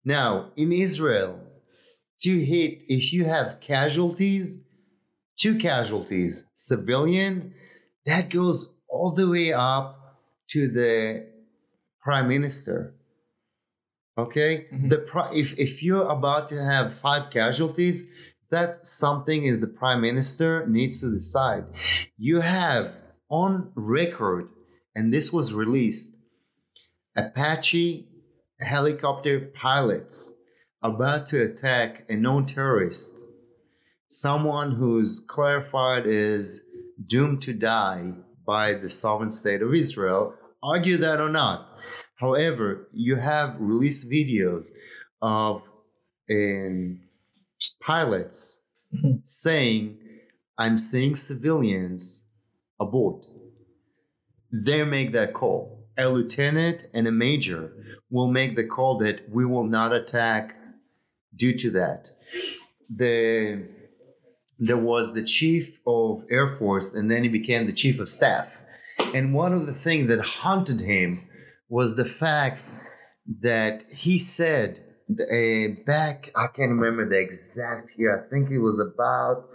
[0.04, 1.40] Now, in Israel,
[2.22, 4.68] to hit, if you have casualties,
[5.38, 7.54] two casualties, civilian,
[8.06, 10.18] that goes all the way up
[10.50, 11.26] to the
[12.02, 12.94] prime minister.
[14.16, 14.66] Okay?
[14.72, 14.88] Mhm.
[14.88, 18.08] The pri- if, if you're about to have five casualties,
[18.50, 21.64] that something is the prime minister needs to decide.
[22.16, 22.92] You have
[23.28, 24.48] on record,
[24.94, 26.18] and this was released,
[27.16, 28.08] Apache
[28.60, 30.34] helicopter pilots
[30.82, 33.16] about to attack a known terrorist,
[34.08, 36.64] someone who's clarified is
[37.06, 38.12] doomed to die
[38.46, 41.68] by the sovereign state of Israel, argue that or not.
[42.16, 44.70] However, you have released videos
[45.20, 45.62] of
[46.30, 47.00] um,
[47.80, 48.62] pilots
[48.94, 49.20] Mhm.
[49.24, 49.98] saying,
[50.56, 52.30] I'm seeing civilians
[52.80, 53.24] aboard.
[54.50, 55.86] They make that call.
[55.98, 57.72] A lieutenant and a major
[58.10, 60.56] will make the call that we will not attack
[61.36, 62.10] due to that.
[62.88, 63.68] The
[64.60, 68.60] there was the chief of Air Force, and then he became the chief of staff.
[69.14, 71.28] And one of the things that haunted him
[71.68, 72.62] was the fact
[73.40, 78.78] that he said uh, back, I can't remember the exact year, I think it was
[78.80, 79.48] about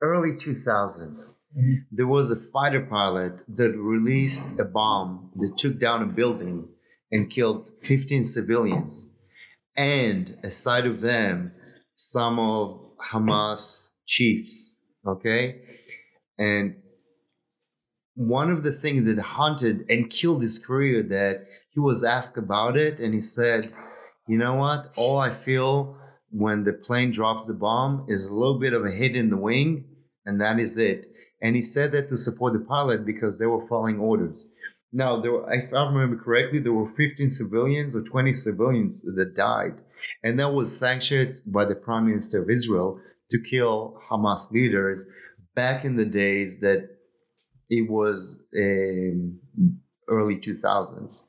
[0.00, 1.40] early 2000s.
[1.56, 1.84] Mhm.
[1.90, 6.68] There was a fighter pilot that released a bomb that took down a building
[7.12, 9.16] and killed 15 civilians.
[9.76, 11.52] And aside of them,
[11.94, 12.80] some of
[13.10, 14.80] Hamas chiefs.
[15.06, 15.62] Okay.
[16.38, 16.76] And
[18.14, 22.76] one of the things that haunted and killed his career that he was asked about
[22.76, 23.66] it and he said,
[24.26, 24.92] you know what?
[24.96, 25.96] All I feel
[26.30, 29.36] when the plane drops the bomb is a little bit of a hit in the
[29.36, 29.84] wing,
[30.24, 31.12] and that is it.
[31.42, 34.48] And he said that to support the pilot because they were following orders.
[34.92, 39.34] Now, there were, if I remember correctly, there were 15 civilians or 20 civilians that
[39.36, 39.74] died.
[40.22, 43.00] And that was sanctioned by the Prime Minister of Israel
[43.30, 45.10] to kill Hamas leaders
[45.54, 46.88] back in the days that
[47.68, 49.38] it was um,
[50.10, 51.28] early 2000s.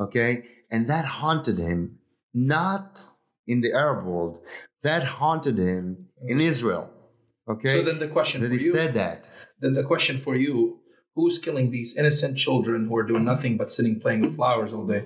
[0.00, 0.44] Okay.
[0.70, 1.98] And that haunted him,
[2.34, 3.00] not
[3.46, 4.40] in the Arab world,
[4.82, 6.90] that haunted him in Israel.
[7.48, 7.74] Okay.
[7.78, 9.24] So then the question that for he you, said that.
[9.60, 10.80] then the question for you,
[11.14, 14.86] who's killing these innocent children who are doing nothing but sitting playing with flowers all
[14.86, 15.04] day?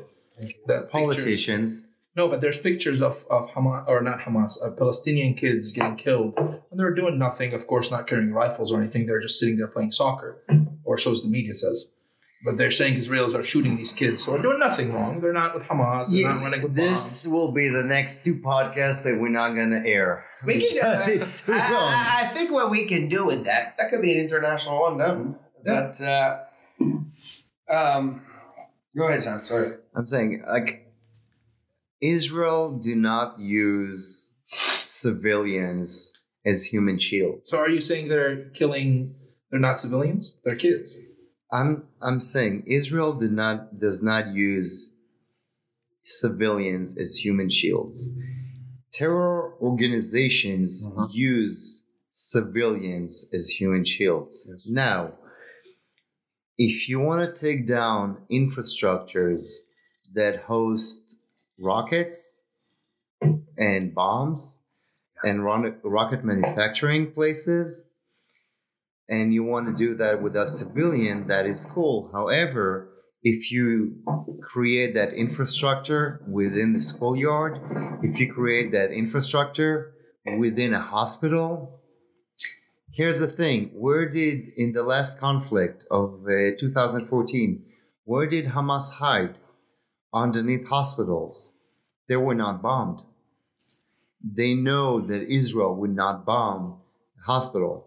[0.66, 1.86] That pictures- Politicians.
[2.16, 6.34] No, but there's pictures of, of Hamas, or not Hamas, of Palestinian kids getting killed.
[6.36, 9.06] And they're doing nothing, of course, not carrying rifles or anything.
[9.06, 10.42] They're just sitting there playing soccer,
[10.82, 11.92] or so the media says.
[12.42, 15.20] But they're saying Israelis are shooting these kids, so they're doing nothing wrong.
[15.20, 19.04] They're not with Hamas, they're not running with this will be the next two podcasts
[19.04, 20.24] that we're not going to air.
[20.46, 21.92] We can, Because uh, it's too I, long.
[21.92, 24.96] I, I think what we can do with that, that could be an international one
[24.96, 25.36] done.
[25.66, 25.92] Yeah.
[25.98, 26.38] But, uh,
[27.68, 28.22] um,
[28.96, 29.44] go ahead, Sam.
[29.44, 29.76] Sorry.
[29.94, 30.90] I'm saying, like,
[32.00, 37.50] Israel do not use civilians as human shields.
[37.50, 39.14] So are you saying they're killing,
[39.50, 40.34] they're not civilians?
[40.44, 40.94] They're kids.
[41.52, 44.94] I'm I'm saying Israel did not does not use
[46.04, 48.16] civilians as human shields.
[48.92, 51.08] Terror organizations Uh-huh.
[51.12, 54.46] use civilians as human shields.
[54.48, 54.62] Yes.
[54.66, 55.14] Now,
[56.58, 59.44] if you want to take down infrastructures
[60.14, 61.16] that host
[61.58, 62.48] rockets
[63.56, 64.64] and bombs
[65.22, 67.94] and rocket manufacturing places,
[69.10, 72.10] and you want to do that with a civilian, that is cool.
[72.12, 72.88] However,
[73.22, 73.96] if you
[74.40, 77.58] create that infrastructure within the schoolyard,
[78.02, 79.92] if you create that infrastructure
[80.38, 81.80] within a hospital,
[82.92, 87.64] here's the thing where did, in the last conflict of uh, 2014,
[88.04, 89.36] where did Hamas hide?
[90.14, 91.52] Underneath hospitals.
[92.08, 93.00] They were not bombed.
[94.22, 96.80] They know that Israel would not bomb
[97.26, 97.86] hospital,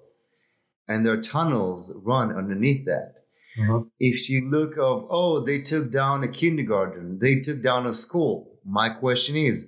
[0.88, 3.14] and their tunnels run underneath that.
[3.60, 3.84] Uh-huh.
[4.00, 8.60] If you look of oh they took down a kindergarten they took down a school
[8.66, 9.68] my question is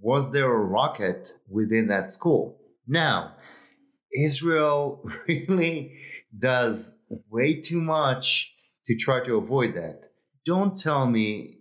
[0.00, 2.60] was there a rocket within that school?
[2.86, 3.34] Now
[4.24, 5.98] israel really
[6.38, 6.98] does
[7.28, 8.52] way too much
[8.86, 10.02] to try to avoid that.
[10.44, 11.58] Don't tell me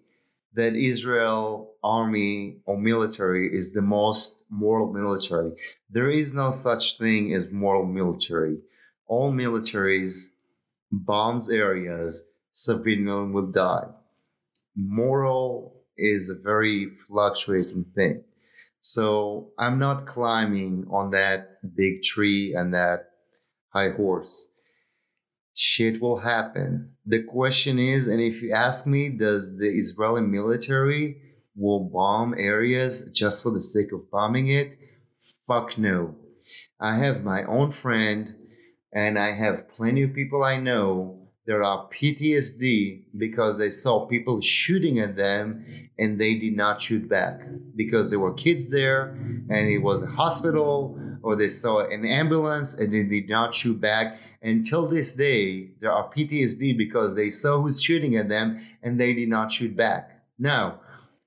[0.54, 5.52] that israel army or military is the most moral military.
[5.90, 8.58] There is no such thing as moral military
[9.08, 10.36] all militaries
[10.92, 13.88] bombs areas, civilian will die.
[14.76, 18.24] Moral is a very fluctuating thing.
[18.82, 23.10] So I'm not climbing on that big tree and that
[23.70, 24.52] high horse.
[25.54, 26.92] Shit will happen.
[27.06, 31.18] The question is, and if you ask me, does the Israeli military
[31.56, 34.78] will bomb areas just for the sake of bombing it?
[35.48, 36.16] Fuck no.
[36.80, 38.36] I have my own friend
[38.94, 44.42] and I have plenty of people I know that are PTSD because they saw people
[44.42, 45.66] shooting at them
[46.00, 47.42] and they did not shoot back
[47.76, 49.10] because there were kids there
[49.50, 53.80] and it was a hospital or they saw an ambulance and they did not shoot
[53.80, 54.20] back.
[54.42, 59.14] Until this day, there are PTSD because they saw who's shooting at them and they
[59.14, 60.22] did not shoot back.
[60.38, 60.82] Now,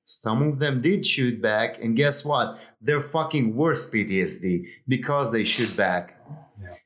[0.04, 2.58] some of them did shoot back, and guess what?
[2.80, 6.18] They're fucking worse PTSD because they shoot back.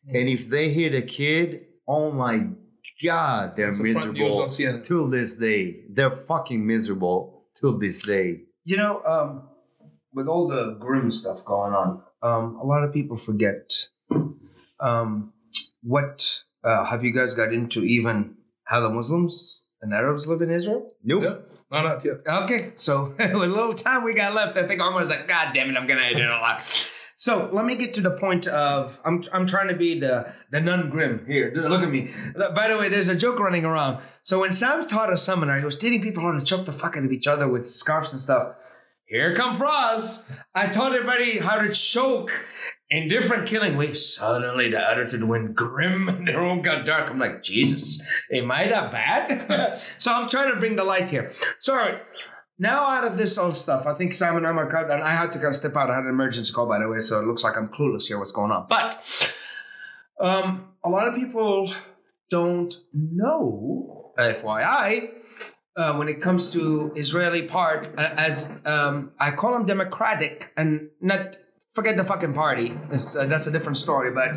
[0.09, 2.49] And if they hit a kid, oh my
[3.03, 5.85] god, they're That's the front news miserable till this day.
[5.91, 8.43] They're fucking miserable till this day.
[8.64, 9.49] You know, um,
[10.12, 13.73] with all the grim stuff going on, um, a lot of people forget
[14.81, 15.33] um,
[15.83, 20.51] what uh, have you guys got into even how the Muslims and Arabs live in
[20.51, 20.89] Israel?
[21.03, 21.23] Nope.
[21.23, 21.37] Yeah.
[21.70, 22.18] No, not yet.
[22.27, 25.70] Okay, so with a little time we got left, I think Omar's like, God damn
[25.70, 26.91] it, I'm gonna edit a lot.
[27.23, 30.61] So let me get to the point of I'm I'm trying to be the the
[30.61, 31.53] nun grim here.
[31.55, 32.11] Look at me.
[32.35, 34.03] By the way, there's a joke running around.
[34.25, 36.97] So when Sam taught a seminar, he was teaching people how to choke the fuck
[36.97, 38.57] out of each other with scarves and stuff.
[39.05, 40.29] Here come Faraz.
[40.53, 42.33] I taught everybody how to choke
[42.91, 44.05] in different killing ways.
[44.16, 47.09] Suddenly the attitude went grim and the room got dark.
[47.09, 48.03] I'm like, Jesus,
[48.33, 49.81] am I that bad?
[49.99, 51.31] so I'm trying to bring the light here.
[51.61, 52.01] Sorry.
[52.59, 55.14] Now out of this old stuff, I think Simon and I are cut, and I
[55.14, 55.90] had to kind of step out.
[55.90, 58.18] I had an emergency call, by the way, so it looks like I'm clueless here.
[58.18, 58.66] What's going on?
[58.68, 59.34] But
[60.20, 61.72] um, a lot of people
[62.30, 65.11] don't know, FYI,
[65.76, 70.88] uh, when it comes to Israeli part, uh, as um, I call them democratic, and
[71.00, 71.38] not
[71.74, 72.78] forget the fucking party.
[72.90, 74.12] Uh, that's a different story.
[74.12, 74.36] But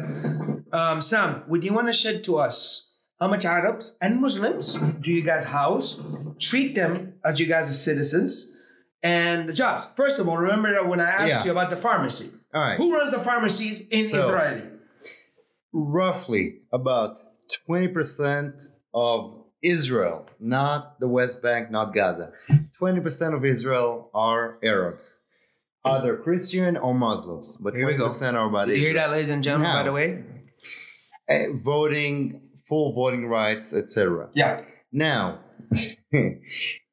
[0.72, 5.12] um, Sam, would you want to shed to us how much Arabs and Muslims do
[5.12, 6.04] you guys house?
[6.40, 8.52] Treat them as you guys as citizens.
[9.04, 9.88] And the jobs.
[9.96, 11.46] First of all, remember that when I asked Yeah.
[11.46, 12.36] you about the pharmacy.
[12.54, 12.78] All right.
[12.78, 14.62] Who runs the pharmacies in So- Israel?
[15.74, 17.18] Roughly about
[17.68, 18.54] 20%
[18.94, 22.32] of Israel, not the West Bank, not Gaza.
[22.80, 25.28] 20% of Israel are Arabs,
[25.84, 28.06] either Christian or Muslims, but Here we go.
[28.08, 30.24] 20% are about Did you hear that, ladies and gentlemen, by the way?
[31.28, 34.30] Eh, voting, full voting rights, etc.
[34.34, 34.62] Yeah.
[34.92, 35.40] Now,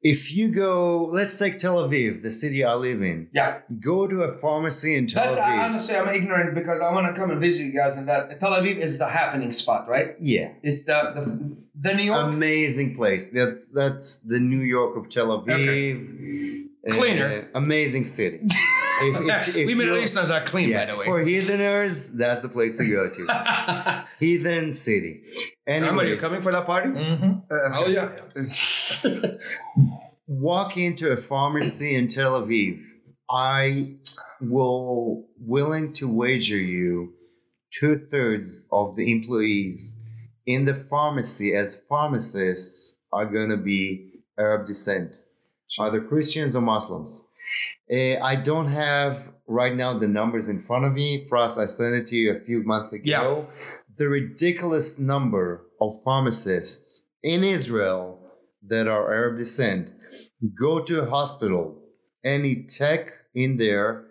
[0.01, 3.29] if you go, let's take Tel Aviv, the city I live in.
[3.33, 3.59] Yeah.
[3.79, 5.43] Go to a pharmacy in Tel That's Aviv.
[5.43, 8.39] I, honestly I'm ignorant because I want to come and visit you guys and that
[8.39, 10.15] Tel Aviv is the happening spot, right?
[10.19, 10.51] yeah.
[10.61, 13.31] It's the the, the New York Amazing place.
[13.31, 16.67] That's that's the New York of Tel Aviv.
[16.85, 17.47] Uh, Cleaner.
[17.55, 18.41] amazing city.
[19.01, 21.05] If- if- if we Middle you're- Easterns are clean, yeah, by the way.
[21.05, 24.05] For heatheners, that's the place to go to.
[24.19, 25.21] Heathen city.
[25.67, 26.89] Remember, you coming for that party?
[26.89, 27.31] Mm-hmm.
[27.51, 28.09] Uh, Oh yeah.
[28.35, 29.31] yeah.
[30.27, 32.81] walk into a pharmacy in Tel Aviv.
[33.29, 33.95] I
[34.41, 37.13] will willing to wager you
[37.73, 40.03] two thirds of the employees
[40.45, 45.17] in the pharmacy as pharmacists are going to be Arab descent,
[45.79, 47.29] either Christians or Muslims.
[47.91, 51.25] Uh, I don't have right now the numbers in front of me.
[51.27, 53.03] Frost, I sent it to you a few months ago.
[53.05, 53.43] Yeah.
[53.97, 58.19] The ridiculous number of pharmacists in Israel
[58.67, 59.91] that are Arab descent
[60.59, 61.81] go to a hospital,
[62.23, 64.05] any tech in there,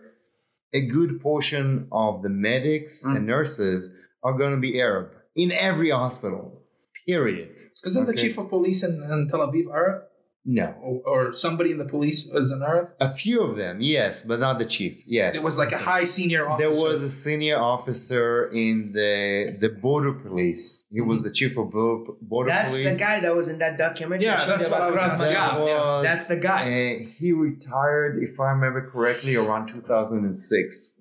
[0.73, 3.17] a good portion of the medics Mm.
[3.17, 6.63] and nurses are going to be Arab in every hospital.
[7.07, 7.57] Period.
[7.85, 10.03] Isn't the chief of police in, in Tel Aviv Arab?
[10.45, 10.75] No.
[10.83, 12.91] Or, or somebody in the police is an Arab?
[13.01, 15.05] A few of them, yes, but not the chief.
[15.07, 15.37] Yes.
[15.37, 16.69] It was like a high senior officer.
[16.69, 20.87] There was a senior officer in the the border police.
[20.91, 22.85] He was the chief of bo- border That's police.
[22.87, 24.27] That's the guy that was in that documentary.
[24.27, 25.33] Yeah, that's about what I was asking.
[25.35, 25.55] Maga.
[25.55, 26.63] That was, That's the guy.
[26.63, 31.01] uh, he retired, if I remember correctly, around 2006.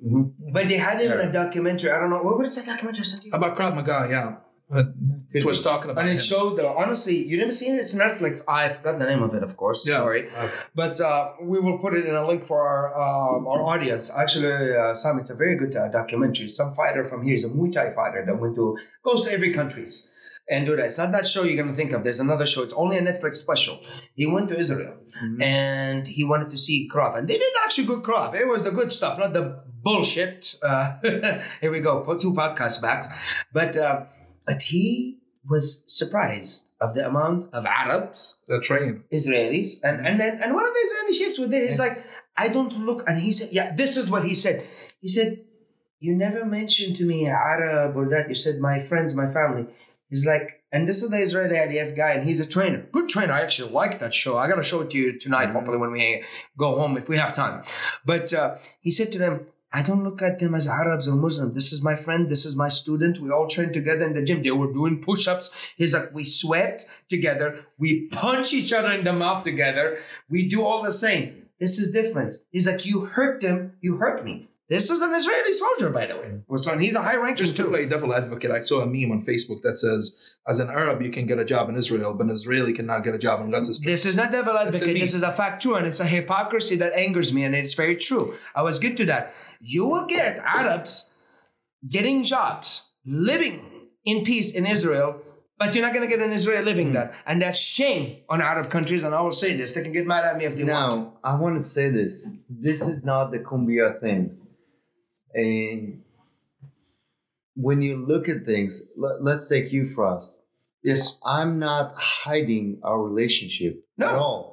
[0.53, 1.89] But they had him in a documentary.
[1.91, 2.21] I don't know.
[2.21, 3.01] What what is that documentary?
[3.01, 3.31] I sent you?
[3.33, 4.35] About Krav Maga, yeah.
[4.71, 4.85] But
[5.33, 6.19] It was talking about And it him.
[6.31, 7.79] showed the honestly, you never seen it.
[7.79, 8.43] It's Netflix.
[8.47, 9.79] I forgot the name of it, of course.
[9.87, 9.97] Yeah.
[9.97, 10.49] Sorry, okay.
[10.81, 14.05] but uh, we will put it in a link for our um, our audience.
[14.23, 16.47] Actually, uh, Sam, it's a very good uh, documentary.
[16.47, 19.51] Some fighter from here is a Muay Thai fighter that went to goes to every
[19.59, 19.93] countries
[20.49, 20.85] and do that.
[20.85, 22.03] It's not that show you're gonna think of.
[22.05, 22.61] There's another show.
[22.67, 23.75] It's only a Netflix special.
[24.15, 24.95] He went to Israel
[25.39, 28.33] and he wanted to see Krav, and they did actually good Krav.
[28.35, 29.45] It was the good stuff, not the
[29.83, 30.55] bullshit.
[30.63, 30.97] Uh,
[31.61, 32.01] here we go.
[32.01, 33.05] Put two podcasts back,
[33.53, 34.05] but uh,
[34.45, 39.03] but he was surprised of the amount of Arabs, The train.
[39.11, 41.65] Israelis, and and then and one of the Israeli chiefs was there.
[41.65, 42.03] He's like,
[42.37, 44.63] I don't look, and he said, yeah, this is what he said.
[45.01, 45.43] He said,
[45.99, 48.29] you never mentioned to me Arab or that.
[48.29, 49.67] You said my friends, my family.
[50.09, 52.85] He's like, and this is the Israeli IDF guy, and he's a trainer.
[52.91, 53.31] Good trainer.
[53.31, 54.37] I actually like that show.
[54.37, 56.23] I gotta show it to you tonight, hopefully when we
[56.57, 57.63] go home if we have time.
[58.05, 61.53] But uh, he said to them, I don't look at them as Arabs or Muslims.
[61.53, 62.29] This is my friend.
[62.29, 63.21] This is my student.
[63.21, 64.43] We all train together in the gym.
[64.43, 65.55] They were doing push-ups.
[65.77, 67.65] He's like, we sweat together.
[67.77, 69.99] We punch each other in the mouth together.
[70.29, 71.47] We do all the same.
[71.59, 72.33] This is different.
[72.51, 73.73] He's like, you hurt them.
[73.81, 74.49] You hurt me.
[74.67, 76.31] This is an Israeli soldier, by the way.
[76.47, 79.11] Well, son, he's a high ranking Just to play devil advocate, I saw a meme
[79.11, 82.27] on Facebook that says, as an Arab, you can get a job in Israel, but
[82.27, 83.85] an Israeli cannot get a job in Gaza Strip.
[83.85, 84.97] This is not devil advocate.
[84.97, 85.75] This is a fact too.
[85.75, 88.35] and it's a hypocrisy that angers me, and it's very true.
[88.55, 89.33] I was good to that.
[89.61, 91.13] You will get Arabs
[91.87, 93.63] getting jobs, living
[94.05, 95.21] in peace in Israel,
[95.57, 96.93] but you're not going to get an Israel living hmm.
[96.93, 99.03] that, and that's shame on Arab countries.
[99.03, 100.73] And I will say this: they can get mad at me if they want.
[100.73, 102.43] Now, I want to say this.
[102.49, 104.49] This is not the Kumbaya things.
[105.33, 106.01] And
[107.55, 110.47] when you look at things, let, let's take you Faraz.
[110.83, 111.19] Yes.
[111.23, 114.07] I'm not hiding our relationship No.
[114.07, 114.50] at all.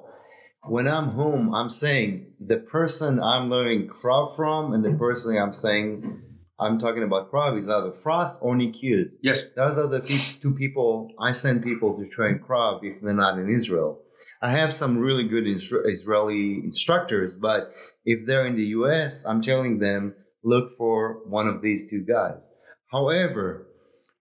[0.69, 5.53] When I'm home, I'm saying the person I'm learning Krav from and the person I'm
[5.53, 6.23] saying
[6.61, 9.13] I'm talking about Krav is either Frost or Nikyud.
[9.23, 9.51] Yes.
[9.57, 13.39] Those are the pe- two people I send people to train Krav if they're not
[13.39, 14.01] in Israel.
[14.43, 17.73] I have some really good Isra- Israeli instructors, but
[18.05, 20.15] if they're in the US, I'm telling them
[20.45, 22.49] look for one of these two guys.
[22.93, 23.67] However,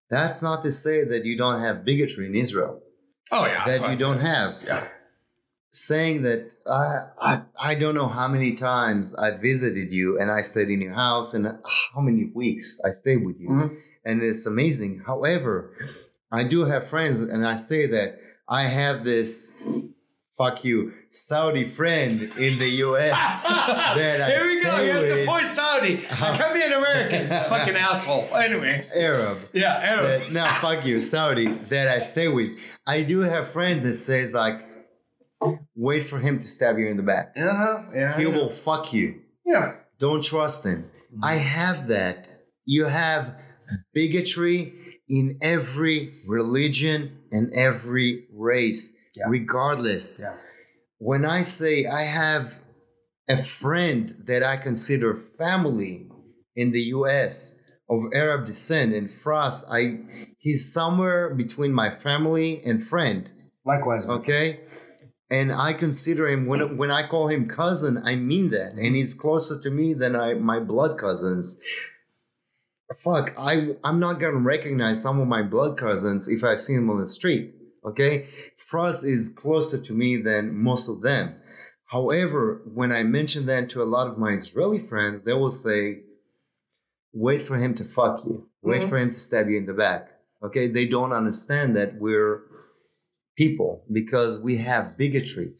[0.10, 2.82] that's not to say that you don't have bigotry in Israel.
[3.32, 3.66] Oh yeah.
[3.66, 4.54] that you don't have.
[4.66, 4.88] Yeah.
[5.70, 10.42] Saying that I, I I don't know how many times I visited you and I
[10.42, 11.46] stayed in your house and
[11.94, 13.50] how many weeks I stayed with you.
[13.50, 13.78] Mhm.
[14.06, 15.04] And it's amazing.
[15.06, 15.72] However,
[16.32, 19.54] I do have friends and I say that I have this
[20.38, 23.12] fuck you Saudi friend in the US
[23.44, 24.82] that I Here we go.
[24.82, 26.00] You have to point Saudi.
[26.10, 27.28] I can be an American.
[27.50, 28.30] Fucking asshole.
[28.36, 28.70] Anyway.
[28.96, 29.40] Arab.
[29.52, 29.84] Yeah.
[29.84, 30.22] Arab.
[30.22, 32.52] That, no, fuck you, Saudi, that I stay with.
[32.86, 34.62] I do have friends that says like,
[35.76, 37.34] wait for him to stab you in the back.
[37.38, 37.84] Uh huh.
[37.94, 38.18] Yeah.
[38.18, 39.22] He will fuck you.
[39.46, 39.76] Yeah.
[40.00, 40.90] Don't trust him.
[41.14, 41.24] Mm-hmm.
[41.24, 42.28] I have that.
[42.66, 43.36] You have
[43.94, 44.74] bigotry
[45.10, 49.26] in every religion and every race, Yeah.
[49.30, 50.22] regardless.
[50.24, 50.36] Yeah.
[51.00, 52.60] When I say I have
[53.30, 56.08] a friend that I consider family
[56.56, 60.00] in the US of Arab descent and Frost, I
[60.40, 63.30] he's somewhere between my family and friend.
[63.66, 64.06] Likewise.
[64.06, 64.62] Okay.
[65.30, 69.14] And I consider him when when I call him cousin, I mean that, and he's
[69.14, 71.62] closer to me than I my blood cousins.
[73.04, 76.90] Fuck, I I'm not gonna recognize some of my blood cousins if I see them
[76.90, 77.54] on the street.
[77.86, 78.28] Okay,
[78.58, 81.36] Frost is closer to me than most of them.
[81.88, 86.04] However, when I mention that to a lot of my Israeli friends, they will say,
[87.14, 88.48] "Wait for him to fuck you.
[88.62, 88.90] Wait Mhm.
[88.90, 90.10] for him to stab you in the back."
[90.44, 92.42] Okay, they don't understand that we're
[93.38, 95.54] people because we have bigotry.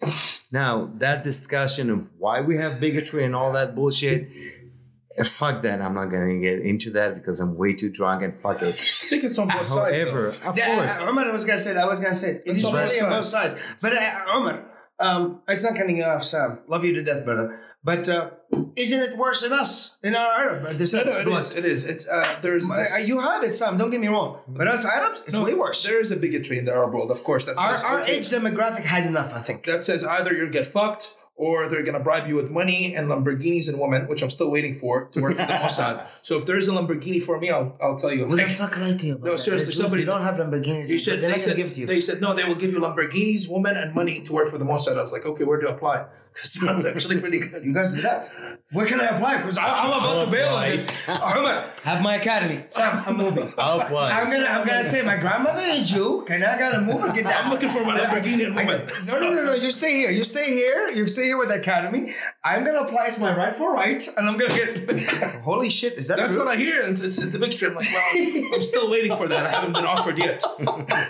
[0.52, 4.30] Now, that discussion of why we have bigotry and all that bullshit,
[5.18, 5.82] eh, fuck that.
[5.82, 8.76] I'm not going to get into that because I'm way too drunk and fuck it.
[9.04, 9.96] I think it's on both sides.
[9.96, 11.02] However, of course.
[11.02, 11.78] Omar, I was gonna say.
[11.78, 12.32] I was gonna say.
[12.32, 13.60] It It's is on really on both sides.
[13.82, 14.66] But uh, Omar,
[15.00, 16.60] um, it's not cutting you off, Sam.
[16.68, 17.60] Love you to death, brother.
[17.84, 18.32] But uh,
[18.76, 21.06] isn't it worse than us in our Arab No, descent?
[21.08, 21.42] no, it blood?
[21.42, 21.54] is.
[21.60, 21.80] It is.
[21.92, 22.64] It's uh, there's.
[22.70, 23.78] Uh, this- you have it, Sam.
[23.78, 24.40] Don't get me wrong.
[24.48, 25.84] But us Arabs, it's no, way worse.
[25.84, 27.44] There is a bigotry in the Arab world, of course.
[27.46, 29.66] That's Our, our age demographic had enough, I think.
[29.66, 33.08] that says either you get fucked or they're going to bribe you with money and
[33.08, 36.06] Lamborghinis and women, which I'm still waiting for to work for the Mossad.
[36.24, 38.26] So if there's a Lamborghini for me, I'll, I'll tell you.
[38.26, 39.38] Who the fuck lied to you about No, that?
[39.40, 40.88] seriously, The somebody- They don't have Lamborghinis.
[40.90, 41.86] They said, they're they, not said, gonna give it to you.
[41.88, 44.66] they said, no, they will give you Lamborghinis, women, and money to work for the
[44.66, 44.98] Mossad.
[44.98, 46.06] I was like, okay, where do I apply?
[46.38, 47.66] Because sounds actually pretty good.
[47.66, 48.30] You guys do that?
[48.72, 49.38] Where can I apply?
[49.38, 50.86] Because I'm about to oh, bail on this.
[51.08, 52.64] Oh, Ahmed, have my academy.
[52.70, 53.52] Sam, I'm moving.
[53.58, 54.12] I'll apply.
[54.12, 56.24] I'm gonna, I'm gonna say my grandmother is you.
[56.28, 57.44] Can I gotta move and get that?
[57.46, 58.86] I'm looking for my Lamborghini and women.
[59.10, 59.54] No, no, no, no.
[59.56, 60.12] You stay here.
[60.12, 60.90] You stay here.
[60.90, 62.14] You stay here with the academy.
[62.44, 64.88] I'm gonna apply to my rightful right, and I'm gonna get.
[65.44, 65.94] Holy shit!
[65.94, 66.40] Is that That's true?
[66.46, 66.82] what I hear.
[66.82, 67.72] And it's, it's, it's the big trip.
[67.72, 69.46] I'm like, well, I'm still waiting for that.
[69.46, 70.44] I haven't been offered yet.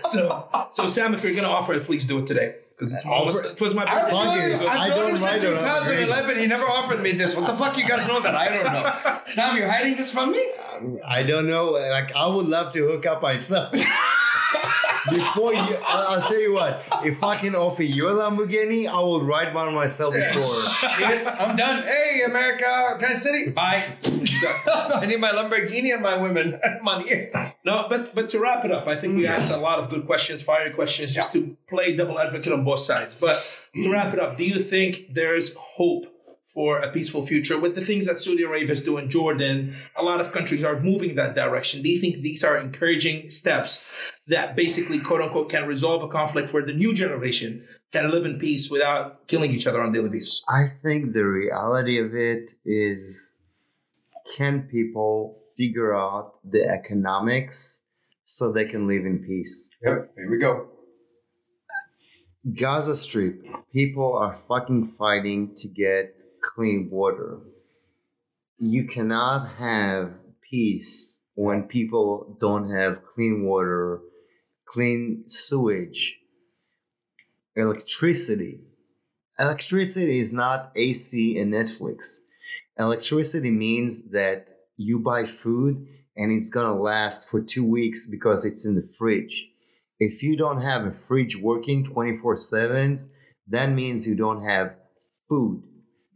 [0.09, 2.55] So, so Sam, if you're going to offer it, please do it today.
[2.71, 4.11] Because it's almost, it was my I've birthday.
[4.13, 4.67] known Fuck him, it.
[4.67, 6.37] I've I known don't him write since it 2011.
[6.39, 7.35] He never offered me this.
[7.35, 9.19] What the fuck you guys know that I don't know?
[9.25, 10.43] Sam, you're hiding this from me?
[11.05, 11.71] I don't know.
[11.71, 13.73] Like I would love to hook up myself.
[15.09, 16.83] Before you, I'll, I'll tell you what.
[17.03, 20.89] If I can offer you a Lamborghini, I will ride one myself before.
[20.89, 21.83] Shit, I'm done.
[21.83, 23.51] Hey, America, Kansas City.
[23.51, 23.95] Bye.
[24.05, 27.29] I need my Lamborghini and my women money.
[27.65, 30.05] No, but but to wrap it up, I think we asked a lot of good
[30.05, 33.15] questions, fiery questions, just to play double advocate on both sides.
[33.19, 33.37] But
[33.75, 36.05] to wrap it up, do you think there's hope
[36.45, 39.75] for a peaceful future with the things that Saudi Arabia is doing, Jordan?
[39.95, 41.81] A lot of countries are moving that direction.
[41.81, 43.83] Do you think these are encouraging steps
[44.27, 48.39] that basically, quote unquote, can resolve a conflict where the new generation can live in
[48.39, 50.43] peace without killing each other on a daily basis?
[50.49, 53.35] I think the reality of it is
[54.35, 57.87] can people figure out the economics
[58.25, 59.75] so they can live in peace?
[59.81, 60.67] Yep, here we go.
[62.53, 67.39] Gaza Strip, people are fucking fighting to get clean water.
[68.57, 70.13] You cannot have
[70.49, 74.01] peace when people don't have clean water,
[74.67, 76.17] clean sewage,
[77.55, 78.61] electricity.
[79.39, 82.21] Electricity is not AC and Netflix.
[82.77, 88.65] Electricity means that you buy food and it's gonna last for two weeks because it's
[88.65, 89.47] in the fridge.
[89.99, 92.97] If you don't have a fridge working 24 7,
[93.49, 94.75] that means you don't have
[95.29, 95.63] food.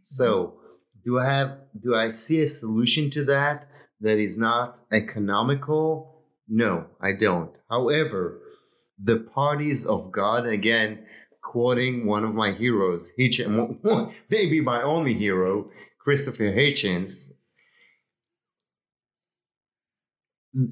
[0.03, 0.59] So,
[1.03, 3.67] do I have do I see a solution to that
[4.01, 6.23] that is not economical?
[6.47, 7.51] No, I don't.
[7.69, 8.40] However,
[9.03, 11.05] the parties of God, again,
[11.41, 13.41] quoting one of my heroes, Hitch,
[14.29, 17.33] maybe my only hero, Christopher Hitchens.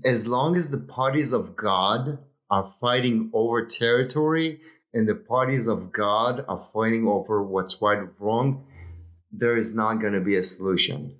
[0.06, 2.20] As long as the parties of God
[2.50, 4.60] are fighting over territory
[4.94, 8.66] and the parties of God are fighting over what's right or wrong,
[9.32, 11.16] there is not going to be a solution.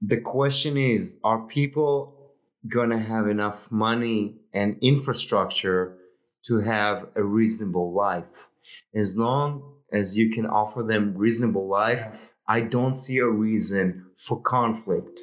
[0.00, 2.32] The question is are people
[2.66, 5.98] going to have enough money and infrastructure
[6.46, 8.48] to have a reasonable life?
[8.94, 12.06] As long as you can offer them reasonable life,
[12.46, 15.20] I don't see a reason for conflict.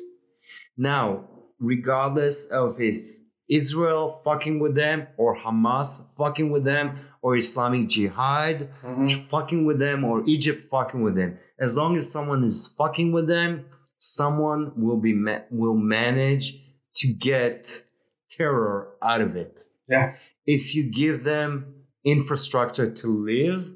[0.77, 1.30] Now,
[1.60, 8.69] regardless of it's Israel fucking with them or Hamas fucking with them or Islamic Jihad
[8.81, 9.07] mm-hmm.
[9.07, 11.38] fucking with them or Egypt fucking with them.
[11.60, 13.65] As long as someone is fucking with them,
[13.98, 16.60] someone will be ma- will manage
[16.95, 17.81] to get
[18.30, 19.60] terror out of it.
[19.88, 20.15] Yeah.
[20.45, 23.68] If you give them infrastructure to live,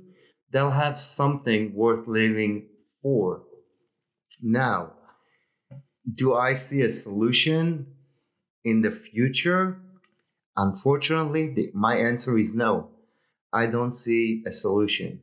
[0.51, 2.67] they'll have something worth living
[3.01, 3.43] for.
[4.41, 4.93] Now,
[6.11, 7.87] do I see a solution
[8.63, 9.79] in the future?
[10.57, 12.89] Unfortunately, the, my answer is no.
[13.51, 15.21] I don't see a solution.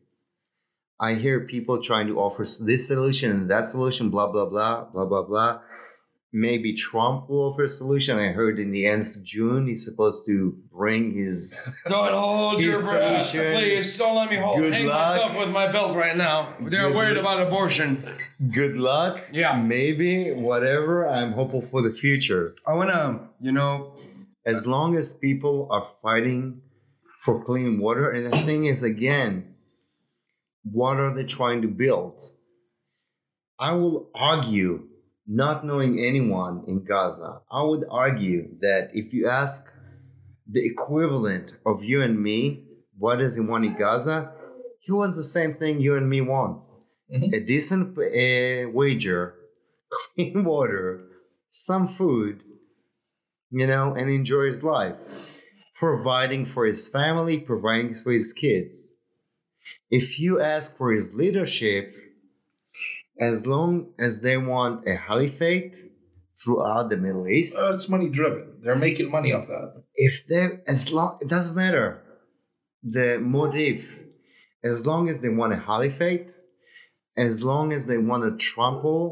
[1.00, 5.04] I hear people trying to offer this solution and that solution, blah, blah, blah, blah,
[5.04, 5.60] blah, blah.
[6.34, 8.18] Maybe Trump will offer a solution.
[8.18, 11.60] I heard in the end of June he's supposed to bring his.
[11.88, 13.52] Don't hold His your breath, solution.
[13.54, 13.98] please.
[13.98, 14.60] Don't let me hold.
[14.60, 15.14] Good hang luck.
[15.14, 16.54] myself with my belt right now.
[16.60, 17.36] They're Good worried luck.
[17.36, 18.02] about abortion.
[18.50, 19.20] Good luck.
[19.30, 19.60] Yeah.
[19.60, 21.06] Maybe, whatever.
[21.06, 22.54] I'm hopeful for the future.
[22.66, 23.94] I wanna, you know,
[24.46, 26.62] As long as people are fighting
[27.20, 29.54] for clean water, and the thing is, again,
[30.64, 32.18] what are they trying to build?
[33.60, 34.88] I will argue,
[35.26, 39.70] not knowing anyone in Gaza, I would argue that if you ask
[40.50, 42.64] the equivalent of you and me,
[42.98, 44.34] what does he want in Gaza?
[44.80, 46.62] He wants the same thing you and me want
[47.12, 47.34] Mhm.
[47.34, 49.34] a decent uh, wager,
[49.90, 51.08] clean water,
[51.50, 52.42] some food,
[53.50, 54.96] you know, and enjoy his life,
[55.78, 58.98] providing for his family, providing for his kids.
[59.90, 61.94] If you ask for his leadership,
[63.20, 65.74] as long as they want a caliphate
[66.42, 68.60] throughout the Middle East, Uh, it's money driven.
[68.62, 69.82] They're making money off that.
[69.94, 72.02] if they as long it doesn't matter
[72.82, 73.98] the motive
[74.64, 76.28] as long as they want a caliphate
[77.16, 79.04] as long as they want to trample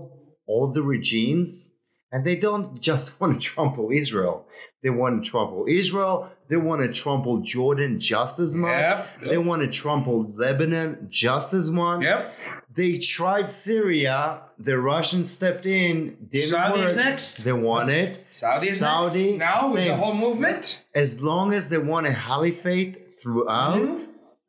[0.47, 1.77] all the regimes,
[2.11, 4.47] and they don't just want to trample Israel,
[4.83, 9.21] they want to trample Israel, they want to trample Jordan just as much, Yep.
[9.29, 12.03] they want to trample Lebanon just as much.
[12.03, 12.33] Yep.
[12.73, 17.05] They tried Syria, the Russians stepped in, didn't Saudi's work.
[17.05, 17.39] next.
[17.39, 18.25] They want it.
[18.31, 19.39] Saudi is Saudi, next.
[19.39, 19.99] Now with the same.
[19.99, 20.85] whole movement.
[20.95, 23.99] as long as they want a caliphate throughout,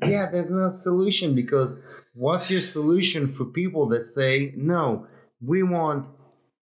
[0.04, 0.10] Mm-hmm.
[0.12, 1.80] yeah, there's no solution because
[2.16, 5.08] what's your solution for people that say, no,
[5.42, 6.08] we want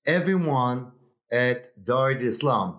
[0.05, 0.91] everyone
[1.31, 2.77] at Dar al Islam,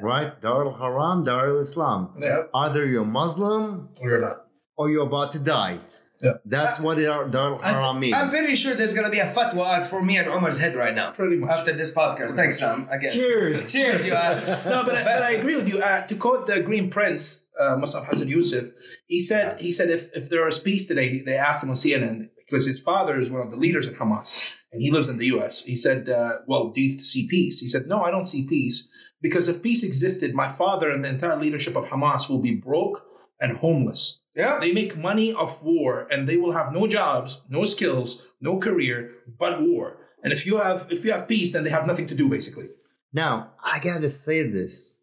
[0.00, 0.40] right?
[0.40, 2.14] Dar al Haram, Dar al Islam.
[2.20, 2.42] Yeah.
[2.54, 4.46] Either you're Muslim or you're not.
[4.76, 5.78] or you're about to die.
[6.24, 6.32] Yeah.
[6.46, 8.16] That's what Dar Dar al Haram means.
[8.16, 10.94] I'm very sure there's gonna be a fatwa out for me and Omar's head right
[10.94, 11.10] now.
[11.10, 11.50] Pretty much.
[11.50, 12.32] After this podcast.
[12.32, 12.88] Thanks, Sam.
[12.90, 13.10] Again.
[13.10, 13.70] Cheers.
[13.72, 14.12] Cheers, you
[14.70, 15.80] no, but I, but I agree with you.
[15.80, 18.70] Uh, to quote the Green Prince, uh, Mosab Hassan Yousef,
[19.06, 22.30] he said he said if, if there was peace today, they asked him on CNN
[22.46, 25.26] because his father is one of the leaders of Hamas and he lives in the
[25.26, 25.64] U.S.
[25.64, 28.88] He said, uh, "Well, do you see peace?" He said, "No, I don't see peace
[29.20, 33.04] because if peace existed, my father and the entire leadership of Hamas will be broke
[33.38, 34.58] and homeless." Yeah.
[34.60, 39.12] They make money off war and they will have no jobs, no skills, no career,
[39.38, 39.96] but war.
[40.22, 42.68] And if you have if you have peace, then they have nothing to do basically.
[43.12, 45.02] Now, I gotta say this.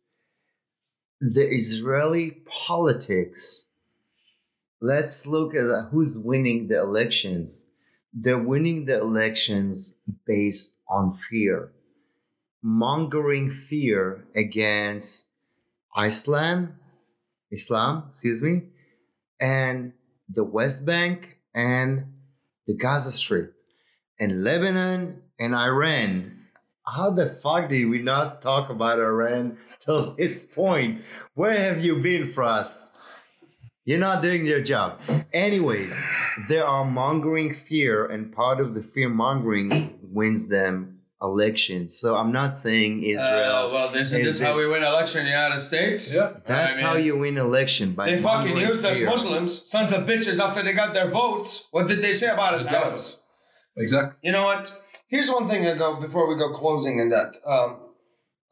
[1.22, 3.68] The Israeli politics,
[4.82, 7.72] let's look at who's winning the elections.
[8.12, 11.72] They're winning the elections based on fear,
[12.62, 15.32] mongering fear against
[15.98, 16.80] Islam,
[17.52, 18.64] Islam, excuse me,
[19.42, 19.94] and
[20.30, 22.06] the West Bank and
[22.68, 23.54] the Gaza Strip
[24.20, 26.38] and Lebanon and Iran.
[26.88, 31.02] How the fuck did we not talk about Iran till this point?
[31.34, 33.18] Where have you been Faraz?
[33.84, 35.00] You're not doing your job.
[35.34, 36.00] Anyways,
[36.48, 41.98] there are mongering fear, and part of the fear mongering wins them elections.
[41.98, 43.52] So I'm not saying Israel.
[43.52, 46.14] Uh, well, this is is this how we win election in the United States.
[46.14, 46.34] Yeah.
[46.46, 49.04] That's I how you win election by They fucking used us.
[49.06, 51.68] Muslims, sons of bitches, after they got their votes.
[51.72, 52.68] What did they say about us?
[52.72, 53.24] Arabs?
[53.78, 54.18] Exactly.
[54.24, 54.82] You know what?
[55.08, 57.36] Here's one thing I go before we go closing in that.
[57.46, 57.92] Um,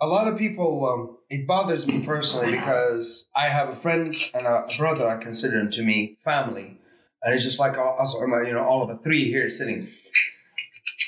[0.01, 4.45] a lot of people, um, it bothers me personally because I have a friend and
[4.45, 5.07] a brother.
[5.07, 6.79] I consider him to me family,
[7.21, 9.89] and it's just like us, you know, all of the three here sitting.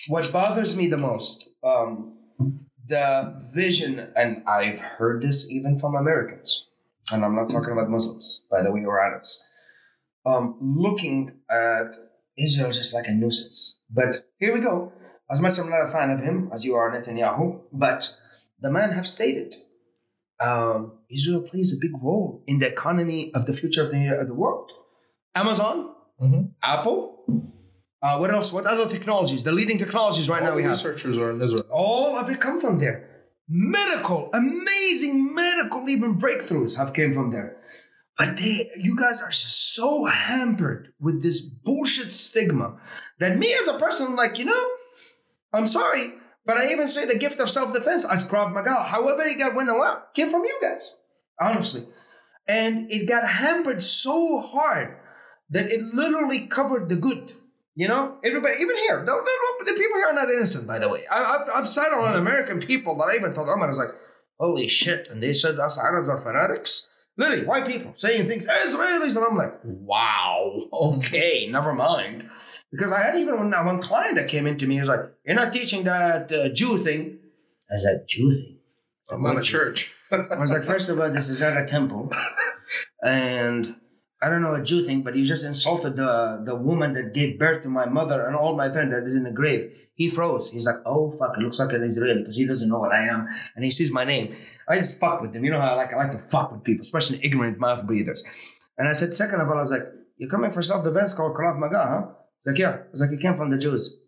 [0.07, 2.17] What bothers me the most, um,
[2.87, 6.67] the vision, and I've heard this even from Americans,
[7.11, 9.49] and I'm not talking about Muslims, by the way, or Arabs.
[10.25, 11.95] Um, looking at
[12.37, 13.81] Israel just like a nuisance.
[13.89, 14.93] But here we go.
[15.29, 18.15] As much as I'm not a fan of him, as you are Netanyahu, but
[18.59, 19.55] the man have stated
[20.41, 24.27] um, Israel plays a big role in the economy of the future of the, of
[24.27, 24.71] the world.
[25.35, 26.51] Amazon, Mhm.
[26.61, 27.25] Apple,
[28.01, 28.51] uh, what else?
[28.51, 29.43] What other technologies?
[29.43, 30.71] The leading technologies right now we have.
[30.71, 31.65] researchers are in Israel.
[31.69, 33.09] All of it come from there.
[33.47, 37.57] Medical, amazing medical even breakthroughs have came from there.
[38.17, 42.77] But they, you guys are so hampered with this bullshit stigma
[43.19, 44.67] that me as a person, I'm like, you know,
[45.53, 46.13] I'm sorry,
[46.45, 49.69] but I even say the gift of self-defense as Krav Maga, however it got went
[49.69, 50.95] around, came from you guys,
[51.39, 51.83] honestly.
[52.47, 54.97] And it got hampered so hard
[55.49, 57.33] that it literally covered the good.
[57.75, 60.89] You know, everybody, even here, don't, don't, the people here are not innocent, by the
[60.89, 61.05] way.
[61.09, 63.91] I, I've, I've sat on American people that I even told them, I was like,
[64.39, 65.07] holy shit.
[65.07, 66.91] And they said us Arabs are fanatics.
[67.17, 69.15] Literally, white people saying things, Israelis.
[69.15, 72.29] And I'm like, wow, okay, never mind.
[72.71, 75.35] Because I had even one, one client that came into me, he was like, you're
[75.35, 77.19] not teaching that uh, Jew thing.
[77.69, 78.57] I was like, Jew thing?
[79.11, 79.95] I'm not a church.
[80.11, 82.11] I was like, first of all, this is at a temple,
[83.03, 83.75] and
[84.21, 87.39] I don't know a Jew thing, but you just insulted the the woman that gave
[87.39, 89.73] birth to my mother and all my friend that is in the grave.
[89.93, 90.49] He froze.
[90.51, 93.07] He's like, oh fuck, it looks like an Israeli because he doesn't know what I
[93.07, 94.35] am, and he sees my name.
[94.67, 95.43] I just fuck with them.
[95.43, 98.23] You know how I like I like to fuck with people, especially ignorant mouth breathers.
[98.77, 99.87] And I said, second of all, I was like,
[100.17, 102.01] you're coming for self defense called Krav Maga, huh?
[102.43, 102.71] He's like, yeah.
[102.71, 104.01] I was like, you came from the Jews.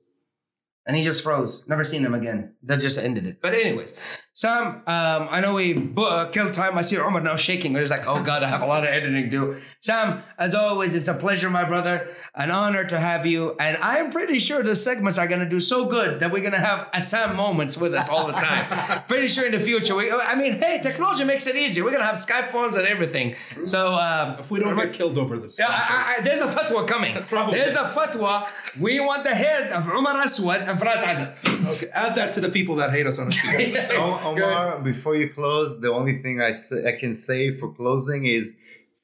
[0.86, 1.64] And he just froze.
[1.68, 2.56] Never seen him again.
[2.64, 3.42] That just ended it.
[3.42, 3.94] But anyways,
[4.36, 6.76] Sam, um, I know we bu- uh, killed time.
[6.76, 7.76] I see Omar now shaking.
[7.76, 9.58] He's like, oh God, I have a lot of editing to do.
[9.80, 12.08] Sam, as always, it's a pleasure, my brother.
[12.34, 13.56] An honor to have you.
[13.60, 16.54] And I'm pretty sure the segments are going to do so good that we're going
[16.54, 19.04] to have Sam moments with us all the time.
[19.08, 19.94] pretty sure in the future.
[19.96, 21.84] We, I mean, hey, technology makes it easier.
[21.84, 23.36] We're going to have Skype phones and everything.
[23.66, 25.60] So, um, If we don't get killed over this.
[25.60, 27.14] yeah, I, I, there's a fatwa coming.
[27.28, 27.60] Probably.
[27.60, 28.48] There's a fatwa.
[28.82, 31.68] We want the head of Umar Aswad and Faraz Azad.
[31.72, 34.23] okay, add that to the people that hate us on Instagram.
[34.24, 38.26] O- Omar, before you close, the only thing I, say, I can say for closing
[38.26, 38.58] is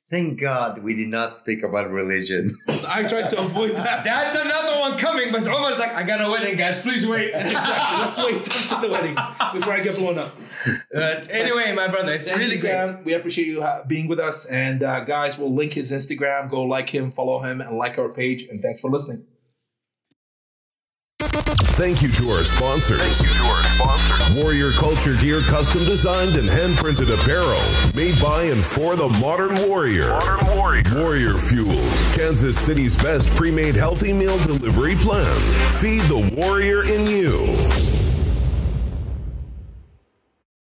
[0.10, 2.58] Thank God we did not speak about religion.
[2.68, 4.04] I tried to avoid that.
[4.04, 6.82] That's another one coming, but Omar's like, I got a wedding, guys.
[6.82, 7.30] Please wait.
[7.36, 7.98] exactly.
[8.00, 9.16] Let's wait until the wedding
[9.54, 10.32] before I get blown up.
[10.92, 12.72] But anyway, my brother, it's Thank really you, great.
[12.72, 13.04] Sam.
[13.04, 14.48] We appreciate you being with us.
[14.48, 16.50] And uh, guys, we'll link his Instagram.
[16.50, 18.48] Go like him, follow him, and like our page.
[18.50, 19.28] And thanks for listening.
[21.80, 23.00] Thank you to our sponsors.
[23.00, 24.36] Thank you to our sponsors.
[24.36, 27.58] Warrior Culture Gear custom designed and hand printed apparel
[27.96, 30.10] made by and for the modern warrior.
[30.10, 30.84] Modern warrior.
[30.94, 31.80] Warrior Fuel,
[32.14, 35.40] Kansas City's best pre-made healthy meal delivery plan.
[35.80, 37.99] Feed the warrior in you.